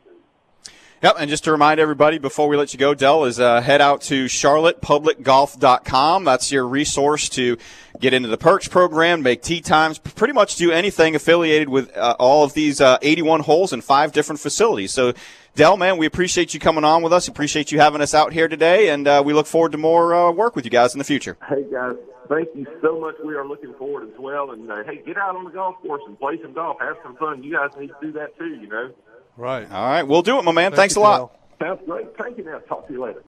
Yep, 1.02 1.16
and 1.18 1.28
just 1.28 1.42
to 1.44 1.50
remind 1.50 1.80
everybody 1.80 2.18
before 2.18 2.46
we 2.46 2.56
let 2.56 2.72
you 2.72 2.78
go, 2.78 2.94
Del, 2.94 3.24
is 3.24 3.40
uh, 3.40 3.60
head 3.60 3.80
out 3.80 4.02
to 4.02 4.26
charlottepublicgolf.com. 4.26 6.22
That's 6.22 6.52
your 6.52 6.64
resource 6.64 7.28
to 7.30 7.58
get 7.98 8.14
into 8.14 8.28
the 8.28 8.36
perks 8.36 8.68
program, 8.68 9.20
make 9.20 9.42
tee 9.42 9.60
times, 9.60 9.98
pretty 9.98 10.32
much 10.32 10.54
do 10.54 10.70
anything 10.70 11.16
affiliated 11.16 11.68
with 11.68 11.96
uh, 11.96 12.14
all 12.20 12.44
of 12.44 12.54
these 12.54 12.80
uh, 12.80 12.98
81 13.02 13.40
holes 13.40 13.72
in 13.72 13.80
five 13.80 14.12
different 14.12 14.38
facilities. 14.38 14.92
So, 14.92 15.12
Del, 15.56 15.76
man, 15.76 15.96
we 15.96 16.06
appreciate 16.06 16.54
you 16.54 16.60
coming 16.60 16.84
on 16.84 17.02
with 17.02 17.12
us. 17.12 17.26
Appreciate 17.26 17.72
you 17.72 17.80
having 17.80 18.00
us 18.00 18.14
out 18.14 18.32
here 18.32 18.46
today, 18.46 18.90
and 18.90 19.08
uh, 19.08 19.24
we 19.26 19.32
look 19.32 19.48
forward 19.48 19.72
to 19.72 19.78
more 19.78 20.14
uh, 20.14 20.30
work 20.30 20.54
with 20.54 20.64
you 20.64 20.70
guys 20.70 20.94
in 20.94 20.98
the 20.98 21.04
future. 21.04 21.36
Hey, 21.48 21.64
guys, 21.68 21.96
thank 22.28 22.48
you 22.54 22.64
so 22.80 23.00
much. 23.00 23.16
We 23.24 23.34
are 23.34 23.44
looking 23.44 23.74
forward 23.74 24.08
as 24.08 24.16
well. 24.20 24.52
And 24.52 24.70
uh, 24.70 24.84
hey, 24.84 25.02
get 25.04 25.16
out 25.16 25.34
on 25.34 25.46
the 25.46 25.50
golf 25.50 25.82
course 25.82 26.02
and 26.06 26.16
play 26.16 26.40
some 26.40 26.52
golf. 26.52 26.76
Have 26.80 26.94
some 27.02 27.16
fun. 27.16 27.42
You 27.42 27.54
guys 27.54 27.70
need 27.76 27.88
to 27.88 27.96
do 28.00 28.12
that 28.12 28.38
too, 28.38 28.54
you 28.54 28.68
know. 28.68 28.92
Right. 29.36 29.70
All 29.70 29.86
right. 29.86 30.02
We'll 30.02 30.22
do 30.22 30.38
it, 30.38 30.42
my 30.44 30.52
man. 30.52 30.70
Thank 30.70 30.76
Thanks 30.76 30.96
a 30.96 31.00
lot. 31.00 31.32
Sounds 31.60 31.80
great. 31.86 32.16
Thank 32.18 32.38
you 32.38 32.44
now. 32.44 32.58
Talk 32.60 32.86
to 32.88 32.92
you 32.92 33.02
later. 33.02 33.20